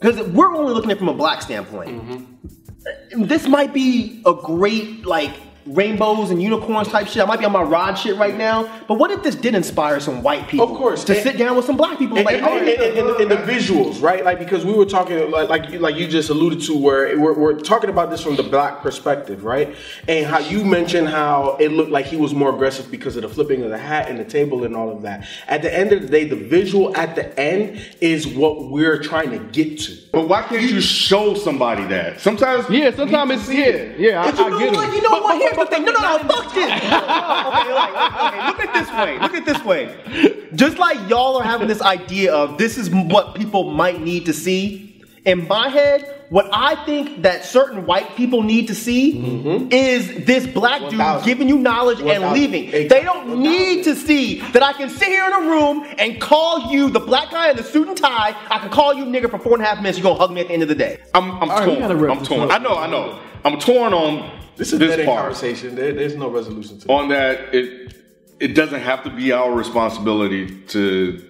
because 0.00 0.26
we're 0.28 0.54
only 0.56 0.72
looking 0.72 0.90
at 0.90 0.96
it 0.96 0.98
from 0.98 1.08
a 1.08 1.14
black 1.14 1.42
standpoint 1.42 2.02
mm-hmm. 2.02 3.24
this 3.24 3.46
might 3.46 3.72
be 3.72 4.22
a 4.26 4.34
great 4.34 5.04
like 5.06 5.34
rainbows 5.66 6.30
and 6.30 6.42
unicorns 6.42 6.88
type 6.88 7.06
shit. 7.08 7.22
I 7.22 7.26
might 7.26 7.38
be 7.40 7.44
on 7.44 7.52
my 7.52 7.62
rod 7.62 7.94
shit 7.94 8.16
right 8.16 8.36
now. 8.36 8.70
But 8.86 8.94
what 8.98 9.10
if 9.10 9.22
this 9.22 9.34
did 9.34 9.54
inspire 9.54 10.00
some 10.00 10.22
white 10.22 10.48
people? 10.48 10.70
Of 10.70 10.76
course. 10.76 11.04
to 11.04 11.14
And- 11.14 11.22
sit 11.22 11.38
down 11.38 11.56
with 11.56 11.64
some 11.64 11.76
black 11.76 11.98
people. 11.98 12.16
and, 12.18 12.26
like, 12.26 12.36
and, 12.36 12.44
oh, 12.46 12.56
and- 12.56 12.68
and- 12.68 12.98
and- 12.98 13.20
and 13.20 13.30
the 13.30 13.36
visuals, 13.52 14.00
right? 14.02 14.24
Like 14.24 14.38
because 14.38 14.64
we 14.64 14.72
were 14.72 14.84
talking, 14.86 15.30
like 15.30 15.48
like 15.48 15.70
you, 15.70 15.78
like 15.78 15.96
you 15.96 16.06
just 16.06 16.30
alluded 16.30 16.60
to, 16.62 16.76
where 16.76 17.18
we're, 17.18 17.32
we're 17.34 17.54
talking 17.58 17.90
about 17.90 18.10
this 18.10 18.22
from 18.22 18.36
the 18.36 18.42
black 18.42 18.80
perspective, 18.82 19.44
right? 19.44 19.74
And 20.08 20.26
how 20.26 20.38
you 20.38 20.64
mentioned 20.64 21.08
how 21.08 21.56
it 21.60 21.72
looked 21.72 21.90
like 21.90 22.06
he 22.06 22.16
was 22.16 22.34
more 22.34 22.50
aggressive 22.54 22.90
because 22.90 23.16
of 23.16 23.22
the 23.22 23.28
flipping 23.28 23.62
of 23.62 23.70
the 23.70 23.78
hat 23.78 24.08
and 24.08 24.18
the 24.18 24.24
table 24.24 24.64
and 24.64 24.76
all 24.76 24.90
of 24.90 25.02
that. 25.02 25.26
At 25.48 25.62
the 25.62 25.76
end 25.76 25.92
of 25.92 26.02
the 26.02 26.08
day, 26.08 26.24
the 26.24 26.36
visual 26.36 26.96
at 26.96 27.14
the 27.16 27.38
end 27.38 27.80
is 28.00 28.26
what 28.26 28.70
we're 28.70 29.02
trying 29.02 29.30
to 29.30 29.38
get 29.38 29.78
to. 29.80 29.96
But 30.12 30.28
why 30.28 30.42
can't 30.42 30.62
you 30.62 30.80
show 30.80 31.34
somebody 31.34 31.84
that? 31.86 32.20
Sometimes. 32.20 32.68
Yeah, 32.70 32.94
sometimes 32.94 33.32
it's 33.32 33.48
yeah, 33.52 33.92
yeah. 33.98 34.22
I, 34.22 34.26
you 34.28 34.32
I 34.44 34.48
know 34.50 34.58
get 34.58 34.72
what? 34.74 34.88
it. 34.88 34.94
You 34.96 35.02
know 35.02 35.20
what? 35.20 35.38
Here's 35.40 35.55
the 35.64 35.70
thing. 35.70 35.84
No, 35.84 35.92
no, 35.92 36.00
no. 36.00 36.18
Fuck 36.18 36.54
this. 36.54 36.70
okay, 36.70 36.90
like, 36.90 38.32
okay, 38.32 38.46
look 38.46 38.60
at 38.60 38.74
this 38.74 38.90
way. 38.92 39.18
Look 39.18 39.34
at 39.34 39.44
this 39.44 39.64
way. 39.64 40.48
Just 40.54 40.78
like 40.78 41.08
y'all 41.08 41.36
are 41.36 41.44
having 41.44 41.68
this 41.68 41.82
idea 41.82 42.34
of 42.34 42.58
this 42.58 42.78
is 42.78 42.90
what 42.90 43.34
people 43.34 43.72
might 43.72 44.00
need 44.00 44.26
to 44.26 44.32
see. 44.32 44.82
In 45.24 45.48
my 45.48 45.68
head, 45.68 46.16
what 46.28 46.48
I 46.52 46.84
think 46.84 47.22
that 47.22 47.44
certain 47.44 47.84
white 47.86 48.14
people 48.16 48.42
need 48.42 48.68
to 48.68 48.74
see 48.74 49.68
is 49.70 50.24
this 50.24 50.46
black 50.46 50.80
dude 50.82 50.98
1000. 50.98 51.24
giving 51.24 51.48
you 51.48 51.58
knowledge 51.58 51.98
and 51.98 52.22
1000. 52.22 52.32
leaving. 52.32 52.88
They 52.88 53.02
don't 53.02 53.38
need 53.40 53.84
to 53.84 53.94
see 53.94 54.40
that 54.52 54.62
I 54.62 54.72
can 54.72 54.88
sit 54.88 55.08
here 55.08 55.26
in 55.26 55.32
a 55.32 55.40
room 55.40 55.86
and 55.98 56.20
call 56.20 56.72
you 56.72 56.90
the 56.90 57.00
black 57.00 57.30
guy 57.30 57.50
in 57.50 57.56
the 57.56 57.64
suit 57.64 57.88
and 57.88 57.96
tie. 57.96 58.36
I 58.50 58.58
can 58.58 58.70
call 58.70 58.94
you 58.94 59.04
nigga 59.04 59.30
for 59.30 59.38
four 59.38 59.54
and 59.54 59.62
a 59.62 59.66
half 59.66 59.78
minutes. 59.78 59.98
You're 59.98 60.04
gonna 60.04 60.18
hug 60.18 60.32
me 60.32 60.40
at 60.40 60.48
the 60.48 60.54
end 60.54 60.62
of 60.62 60.68
the 60.68 60.74
day. 60.74 60.98
I'm, 61.14 61.30
I'm 61.42 61.48
right, 61.48 61.64
torn. 61.64 61.78
gotta 61.80 62.10
I'm 62.10 62.24
torn. 62.24 62.50
I 62.50 62.58
know, 62.58 62.76
I 62.76 62.86
know. 62.88 63.20
I'm 63.44 63.58
torn 63.60 63.92
on 63.94 64.35
This 64.56 64.72
is 64.72 64.78
this 64.78 64.96
dead 64.96 65.06
part. 65.06 65.20
conversation. 65.20 65.74
There, 65.74 65.92
there's 65.92 66.16
no 66.16 66.30
resolution 66.30 66.78
to 66.80 66.84
it. 66.90 66.90
On 66.92 67.08
that, 67.08 67.54
it 67.54 67.94
it 68.40 68.54
doesn't 68.54 68.80
have 68.80 69.02
to 69.04 69.10
be 69.10 69.32
our 69.32 69.52
responsibility 69.52 70.60
to, 70.68 71.22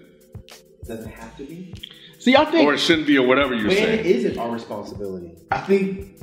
Doesn't 0.86 1.10
have 1.12 1.36
to 1.36 1.44
be. 1.44 1.74
See, 2.18 2.34
I 2.36 2.44
think 2.46 2.66
or 2.66 2.74
it 2.74 2.78
shouldn't 2.78 3.06
be, 3.06 3.16
or 3.18 3.26
whatever 3.26 3.54
you're 3.54 3.68
When 3.68 3.76
saying. 3.76 4.04
is 4.04 4.24
it 4.24 4.38
our 4.38 4.50
responsibility? 4.50 5.36
I 5.52 5.58
think 5.60 6.18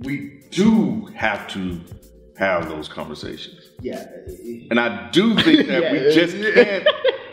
we 0.00 0.42
do 0.50 1.06
have 1.14 1.46
to 1.48 1.80
have 2.36 2.68
those 2.68 2.88
conversations. 2.88 3.60
Yeah. 3.80 4.04
And 4.70 4.80
I 4.80 5.10
do 5.10 5.36
think 5.36 5.68
that 5.68 5.92
we 5.92 5.98
just 6.12 6.36
can't 6.54 6.88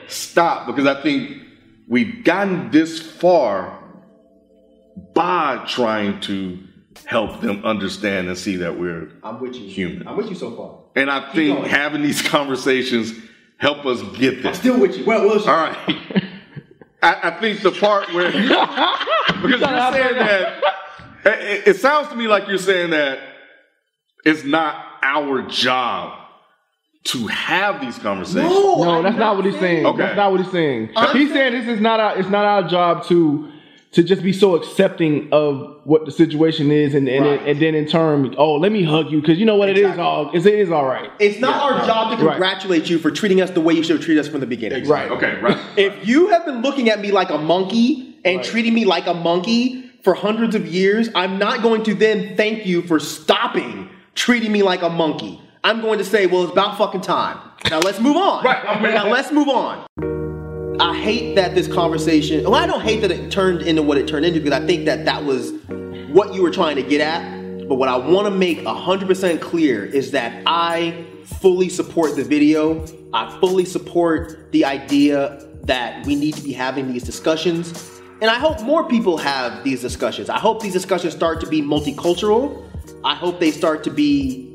stop 0.07 0.67
because 0.67 0.85
I 0.85 1.01
think 1.01 1.41
we've 1.87 2.23
gotten 2.23 2.69
this 2.69 2.99
far 2.99 3.83
by 5.13 5.63
trying 5.67 6.19
to 6.21 6.59
help 7.03 7.41
them 7.41 7.63
understand 7.65 8.27
and 8.27 8.37
see 8.37 8.57
that 8.57 8.79
we're 8.79 9.09
I'm 9.23 9.39
with 9.39 9.55
you. 9.55 9.67
Human. 9.67 10.07
I'm 10.07 10.17
with 10.17 10.29
you 10.29 10.35
so 10.35 10.55
far. 10.55 10.79
and 10.95 11.09
I 11.11 11.33
think 11.33 11.57
going. 11.57 11.69
having 11.69 12.01
these 12.01 12.21
conversations 12.21 13.13
help 13.57 13.85
us 13.85 14.01
get 14.17 14.41
there. 14.43 14.53
Still 14.53 14.79
with 14.79 14.97
you. 14.97 15.05
Well, 15.05 15.27
well, 15.27 15.39
All 15.39 15.55
right. 15.55 16.23
I, 17.01 17.29
I 17.29 17.39
think 17.39 17.61
the 17.61 17.71
part 17.71 18.11
where 18.13 18.31
because 18.31 19.61
you're 19.61 19.91
saying 19.91 20.17
that 20.17 20.63
it, 21.25 21.67
it 21.67 21.75
sounds 21.77 22.07
to 22.09 22.15
me 22.15 22.27
like 22.27 22.47
you're 22.47 22.57
saying 22.57 22.91
that 22.91 23.19
it's 24.23 24.43
not 24.43 24.83
our 25.03 25.43
job 25.43 26.19
to 27.05 27.27
have 27.27 27.79
these 27.81 27.99
conversations. 27.99 28.51
No, 28.51 28.83
no 28.83 29.03
that's 29.03 29.17
not 29.17 29.35
what 29.35 29.45
he's 29.45 29.59
saying. 29.59 29.85
Okay. 29.85 29.97
That's 29.99 30.17
not 30.17 30.31
what 30.31 30.41
he's 30.41 30.51
saying. 30.51 30.89
I'm 30.95 31.15
he's 31.15 31.31
saying 31.31 31.53
this 31.53 31.67
is 31.67 31.79
not 31.79 31.99
our 31.99 32.17
it's 32.17 32.29
not 32.29 32.45
our 32.45 32.67
job 32.67 33.05
to 33.05 33.51
to 33.95 34.03
just 34.03 34.21
be 34.21 34.33
so 34.33 34.55
accepting 34.55 35.29
of 35.31 35.79
what 35.85 36.05
the 36.05 36.11
situation 36.11 36.69
is 36.71 36.93
and 36.93 37.07
and, 37.07 37.25
Right. 37.25 37.47
and 37.47 37.59
then 37.61 37.75
in 37.75 37.85
turn, 37.87 38.35
oh, 38.37 38.55
let 38.55 38.71
me 38.71 38.83
hug 38.83 39.09
you 39.11 39.21
because 39.21 39.37
you 39.39 39.45
know 39.45 39.55
what 39.55 39.69
it 39.69 39.77
is 39.77 39.83
Exactly. 39.83 40.03
all 40.03 40.31
it's, 40.33 40.45
it 40.45 40.53
is 40.55 40.69
all 40.69 40.85
right. 40.85 41.09
It's 41.19 41.39
not 41.39 41.55
our 41.63 41.85
job 41.87 42.17
to 42.19 42.23
Right. 42.25 42.33
congratulate 42.33 42.89
you 42.89 42.99
for 42.99 43.09
treating 43.09 43.39
us 43.41 43.49
the 43.51 43.61
way 43.61 43.73
you 43.73 43.83
should 43.83 43.95
have 43.97 44.05
treated 44.05 44.19
us 44.23 44.27
from 44.27 44.41
the 44.41 44.47
beginning. 44.47 44.87
Right. 44.87 45.09
Okay, 45.09 45.39
right. 45.41 45.57
If 45.77 46.07
you 46.07 46.27
have 46.27 46.45
been 46.45 46.61
looking 46.61 46.89
at 46.89 46.99
me 46.99 47.11
like 47.11 47.29
a 47.29 47.37
monkey 47.37 48.15
and 48.25 48.37
Right. 48.37 48.45
treating 48.45 48.73
me 48.73 48.85
like 48.85 49.07
a 49.07 49.13
monkey 49.13 49.89
for 50.03 50.13
hundreds 50.13 50.55
of 50.55 50.67
years, 50.67 51.09
I'm 51.15 51.39
not 51.39 51.61
going 51.63 51.83
to 51.83 51.93
then 51.95 52.35
thank 52.37 52.65
you 52.65 52.81
for 52.83 52.99
stopping 52.99 53.89
treating 54.13 54.51
me 54.51 54.61
like 54.61 54.81
a 54.81 54.89
monkey. 54.89 55.39
I'm 55.63 55.81
going 55.81 55.97
to 55.99 56.05
say, 56.05 56.25
well, 56.25 56.43
it's 56.43 56.51
about 56.51 56.77
fucking 56.77 57.01
time. 57.01 57.37
Now 57.69 57.79
let's 57.79 57.99
move 57.99 58.17
on. 58.17 58.43
Right. 58.45 58.81
Now 58.81 59.07
let's 59.09 59.31
move 59.31 59.47
on. 59.49 59.85
I 60.79 60.97
hate 60.97 61.35
that 61.35 61.55
this 61.55 61.67
conversation. 61.67 62.43
Well, 62.43 62.55
I 62.55 62.67
don't 62.67 62.81
hate 62.81 63.01
that 63.01 63.11
it 63.11 63.31
turned 63.31 63.61
into 63.61 63.81
what 63.81 63.97
it 63.97 64.07
turned 64.07 64.25
into 64.25 64.41
because 64.41 64.61
I 64.61 64.65
think 64.65 64.85
that 64.85 65.05
that 65.05 65.23
was 65.23 65.53
what 66.09 66.33
you 66.33 66.41
were 66.41 66.51
trying 66.51 66.75
to 66.75 66.83
get 66.83 67.01
at. 67.01 67.67
But 67.67 67.75
what 67.75 67.87
I 67.87 67.95
want 67.95 68.27
to 68.27 68.31
make 68.31 68.59
100% 68.59 69.41
clear 69.41 69.85
is 69.85 70.11
that 70.11 70.43
I 70.45 71.05
fully 71.23 71.69
support 71.69 72.15
the 72.15 72.23
video. 72.23 72.85
I 73.13 73.37
fully 73.39 73.65
support 73.65 74.51
the 74.51 74.65
idea 74.65 75.41
that 75.63 76.05
we 76.05 76.15
need 76.15 76.35
to 76.35 76.41
be 76.41 76.51
having 76.53 76.91
these 76.91 77.03
discussions. 77.03 78.01
And 78.21 78.29
I 78.29 78.35
hope 78.35 78.61
more 78.61 78.87
people 78.87 79.17
have 79.17 79.63
these 79.63 79.81
discussions. 79.81 80.29
I 80.29 80.39
hope 80.39 80.61
these 80.61 80.73
discussions 80.73 81.13
start 81.13 81.39
to 81.41 81.47
be 81.47 81.61
multicultural. 81.61 82.69
I 83.03 83.15
hope 83.15 83.39
they 83.39 83.51
start 83.51 83.83
to 83.85 83.89
be 83.89 84.54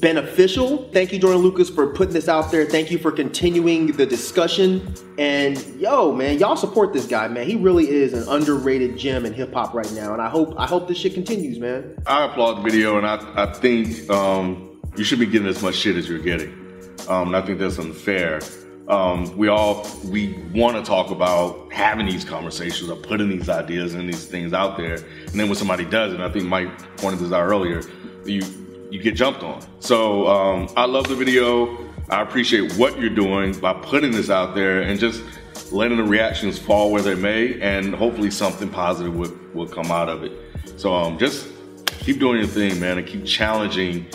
beneficial. 0.00 0.88
Thank 0.92 1.12
you, 1.12 1.18
Joyner 1.18 1.36
Lucas, 1.36 1.68
for 1.68 1.88
putting 1.88 2.14
this 2.14 2.28
out 2.28 2.50
there. 2.50 2.64
Thank 2.64 2.90
you 2.90 2.98
for 2.98 3.12
continuing 3.12 3.88
the 3.92 4.06
discussion. 4.06 4.94
And 5.18 5.58
yo, 5.78 6.12
man, 6.12 6.38
y'all 6.38 6.56
support 6.56 6.92
this 6.92 7.06
guy, 7.06 7.28
man. 7.28 7.46
He 7.46 7.56
really 7.56 7.88
is 7.88 8.12
an 8.12 8.26
underrated 8.28 8.96
gem 8.96 9.26
in 9.26 9.34
hip 9.34 9.52
hop 9.52 9.74
right 9.74 9.90
now. 9.92 10.12
And 10.12 10.22
I 10.22 10.28
hope 10.28 10.54
I 10.58 10.66
hope 10.66 10.88
this 10.88 10.98
shit 10.98 11.14
continues, 11.14 11.58
man. 11.58 11.94
I 12.06 12.24
applaud 12.24 12.54
the 12.58 12.62
video, 12.62 12.96
and 12.96 13.06
I, 13.06 13.20
I 13.36 13.52
think 13.52 14.08
um, 14.10 14.80
you 14.96 15.04
should 15.04 15.18
be 15.18 15.26
getting 15.26 15.48
as 15.48 15.62
much 15.62 15.74
shit 15.74 15.96
as 15.96 16.08
you're 16.08 16.18
getting. 16.18 16.52
Um, 17.08 17.28
and 17.28 17.36
I 17.36 17.42
think 17.42 17.58
that's 17.58 17.78
unfair. 17.78 18.40
um, 18.90 19.36
we 19.36 19.48
all 19.48 19.86
we 20.06 20.34
want 20.52 20.76
to 20.76 20.82
talk 20.82 21.10
about 21.10 21.72
having 21.72 22.06
these 22.06 22.24
conversations 22.24 22.90
or 22.90 22.96
putting 22.96 23.28
these 23.28 23.48
ideas 23.48 23.94
and 23.94 24.08
these 24.08 24.26
things 24.26 24.52
out 24.52 24.76
there. 24.76 24.94
And 24.94 25.38
then 25.38 25.48
when 25.48 25.54
somebody 25.54 25.84
does 25.84 26.12
it, 26.12 26.20
I 26.20 26.30
think 26.30 26.46
Mike 26.46 26.68
pointed 26.96 27.20
this 27.20 27.32
out 27.32 27.42
earlier, 27.42 27.82
you 28.24 28.42
you 28.90 29.00
get 29.00 29.14
jumped 29.14 29.42
on. 29.42 29.64
So 29.80 30.26
um, 30.26 30.68
I 30.76 30.84
love 30.86 31.08
the 31.08 31.14
video. 31.14 31.88
I 32.08 32.22
appreciate 32.22 32.72
what 32.76 32.98
you're 32.98 33.08
doing 33.08 33.58
by 33.58 33.72
putting 33.72 34.10
this 34.10 34.30
out 34.30 34.54
there 34.54 34.82
and 34.82 34.98
just 34.98 35.22
letting 35.70 35.98
the 35.98 36.04
reactions 36.04 36.58
fall 36.58 36.90
where 36.90 37.02
they 37.02 37.14
may, 37.14 37.60
and 37.60 37.94
hopefully 37.94 38.30
something 38.30 38.68
positive 38.68 39.14
will, 39.14 39.32
will 39.54 39.68
come 39.68 39.92
out 39.92 40.08
of 40.08 40.24
it. 40.24 40.32
So 40.76 40.92
um, 40.92 41.18
just 41.18 41.46
keep 41.86 42.18
doing 42.18 42.38
your 42.38 42.48
thing, 42.48 42.80
man, 42.80 42.98
and 42.98 43.06
keep 43.06 43.24
challenging 43.24 44.06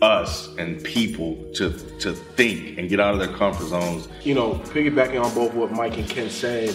us 0.00 0.48
and 0.56 0.82
people 0.82 1.36
to 1.54 1.72
to 1.98 2.14
think 2.14 2.78
and 2.78 2.88
get 2.88 3.00
out 3.00 3.12
of 3.12 3.20
their 3.20 3.36
comfort 3.36 3.66
zones. 3.66 4.08
You 4.22 4.34
know, 4.34 4.54
piggybacking 4.54 5.22
on 5.22 5.34
both 5.34 5.52
what 5.54 5.72
Mike 5.72 5.98
and 5.98 6.08
Ken 6.08 6.30
said, 6.30 6.74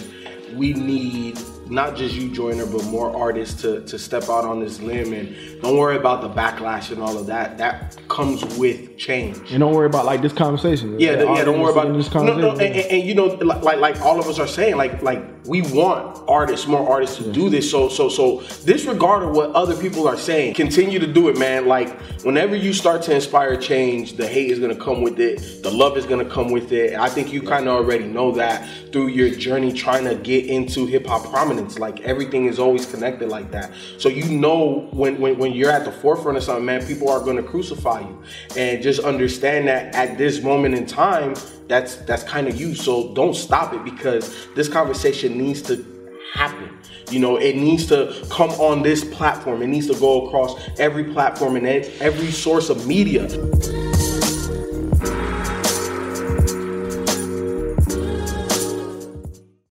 we 0.54 0.74
need 0.74 1.38
not 1.70 1.96
just 1.96 2.14
you 2.14 2.30
Joyner, 2.30 2.66
but 2.66 2.84
more 2.84 3.14
artists 3.16 3.60
to, 3.62 3.82
to 3.86 3.98
step 3.98 4.24
out 4.24 4.44
on 4.44 4.60
this 4.60 4.80
limb 4.80 5.12
and 5.12 5.62
don't 5.62 5.76
worry 5.76 5.96
about 5.96 6.22
the 6.22 6.28
backlash 6.28 6.90
and 6.90 7.02
all 7.02 7.18
of 7.18 7.26
that. 7.26 7.58
That 7.58 7.96
comes 8.08 8.44
with 8.56 8.96
change. 8.96 9.50
And 9.50 9.60
don't 9.60 9.74
worry 9.74 9.86
about 9.86 10.04
like 10.04 10.22
this 10.22 10.32
conversation. 10.32 10.98
Yeah, 10.98 11.22
yeah. 11.22 11.44
Don't 11.44 11.60
worry 11.60 11.72
about 11.72 11.92
this 11.96 12.12
no, 12.12 12.22
no, 12.22 12.32
conversation. 12.34 12.66
and, 12.66 12.76
and, 12.76 12.92
and, 12.92 13.02
you 13.02 13.14
know, 13.14 13.26
like 13.26 13.78
like 13.78 14.00
all 14.00 14.18
of 14.18 14.26
us 14.26 14.38
are 14.38 14.46
saying, 14.46 14.76
like 14.76 15.02
like 15.02 15.35
we 15.46 15.62
want 15.62 16.22
artists, 16.28 16.66
more 16.66 16.88
artists 16.88 17.16
to 17.16 17.32
do 17.32 17.42
mm-hmm. 17.42 17.50
this. 17.50 17.70
So 17.70 17.88
so 17.88 18.08
so 18.08 18.42
disregard 18.64 19.22
of 19.22 19.30
what 19.36 19.50
other 19.52 19.76
people 19.76 20.08
are 20.08 20.16
saying. 20.16 20.54
Continue 20.54 20.98
to 20.98 21.06
do 21.06 21.28
it, 21.28 21.38
man. 21.38 21.66
Like 21.66 22.00
whenever 22.22 22.56
you 22.56 22.72
start 22.72 23.02
to 23.02 23.14
inspire 23.14 23.56
change, 23.56 24.14
the 24.14 24.26
hate 24.26 24.50
is 24.50 24.58
gonna 24.58 24.76
come 24.76 25.02
with 25.02 25.20
it. 25.20 25.62
The 25.62 25.70
love 25.70 25.96
is 25.96 26.06
gonna 26.06 26.28
come 26.28 26.50
with 26.50 26.72
it. 26.72 26.98
I 26.98 27.08
think 27.08 27.32
you 27.32 27.42
kind 27.42 27.68
of 27.68 27.74
already 27.74 28.06
know 28.06 28.32
that 28.32 28.68
through 28.92 29.08
your 29.08 29.30
journey 29.30 29.72
trying 29.72 30.04
to 30.04 30.14
get 30.14 30.46
into 30.46 30.86
hip 30.86 31.06
hop 31.06 31.30
prominence. 31.30 31.78
Like 31.78 32.00
everything 32.00 32.46
is 32.46 32.58
always 32.58 32.86
connected 32.86 33.28
like 33.28 33.50
that. 33.52 33.72
So 33.98 34.08
you 34.08 34.24
know 34.24 34.88
when, 34.92 35.20
when 35.20 35.38
when 35.38 35.52
you're 35.52 35.70
at 35.70 35.84
the 35.84 35.92
forefront 35.92 36.38
of 36.38 36.44
something, 36.44 36.64
man, 36.64 36.84
people 36.86 37.08
are 37.08 37.20
gonna 37.20 37.42
crucify 37.42 38.00
you. 38.00 38.22
And 38.56 38.82
just 38.82 39.00
understand 39.00 39.68
that 39.68 39.94
at 39.94 40.18
this 40.18 40.42
moment 40.42 40.74
in 40.74 40.86
time, 40.86 41.34
that's 41.68 41.96
that's 41.96 42.22
kind 42.22 42.48
of 42.48 42.60
you. 42.60 42.74
So 42.74 43.12
don't 43.14 43.34
stop 43.34 43.74
it 43.74 43.84
because 43.84 44.46
this 44.54 44.68
conversation 44.68 45.38
needs 45.38 45.62
to 45.62 45.84
happen. 46.32 46.78
You 47.10 47.20
know, 47.20 47.36
it 47.36 47.56
needs 47.56 47.86
to 47.86 48.26
come 48.30 48.50
on 48.50 48.82
this 48.82 49.04
platform. 49.04 49.62
It 49.62 49.68
needs 49.68 49.86
to 49.88 49.94
go 49.94 50.26
across 50.26 50.60
every 50.78 51.04
platform 51.04 51.56
and 51.56 51.66
every 51.66 52.30
source 52.30 52.68
of 52.68 52.86
media. 52.86 53.26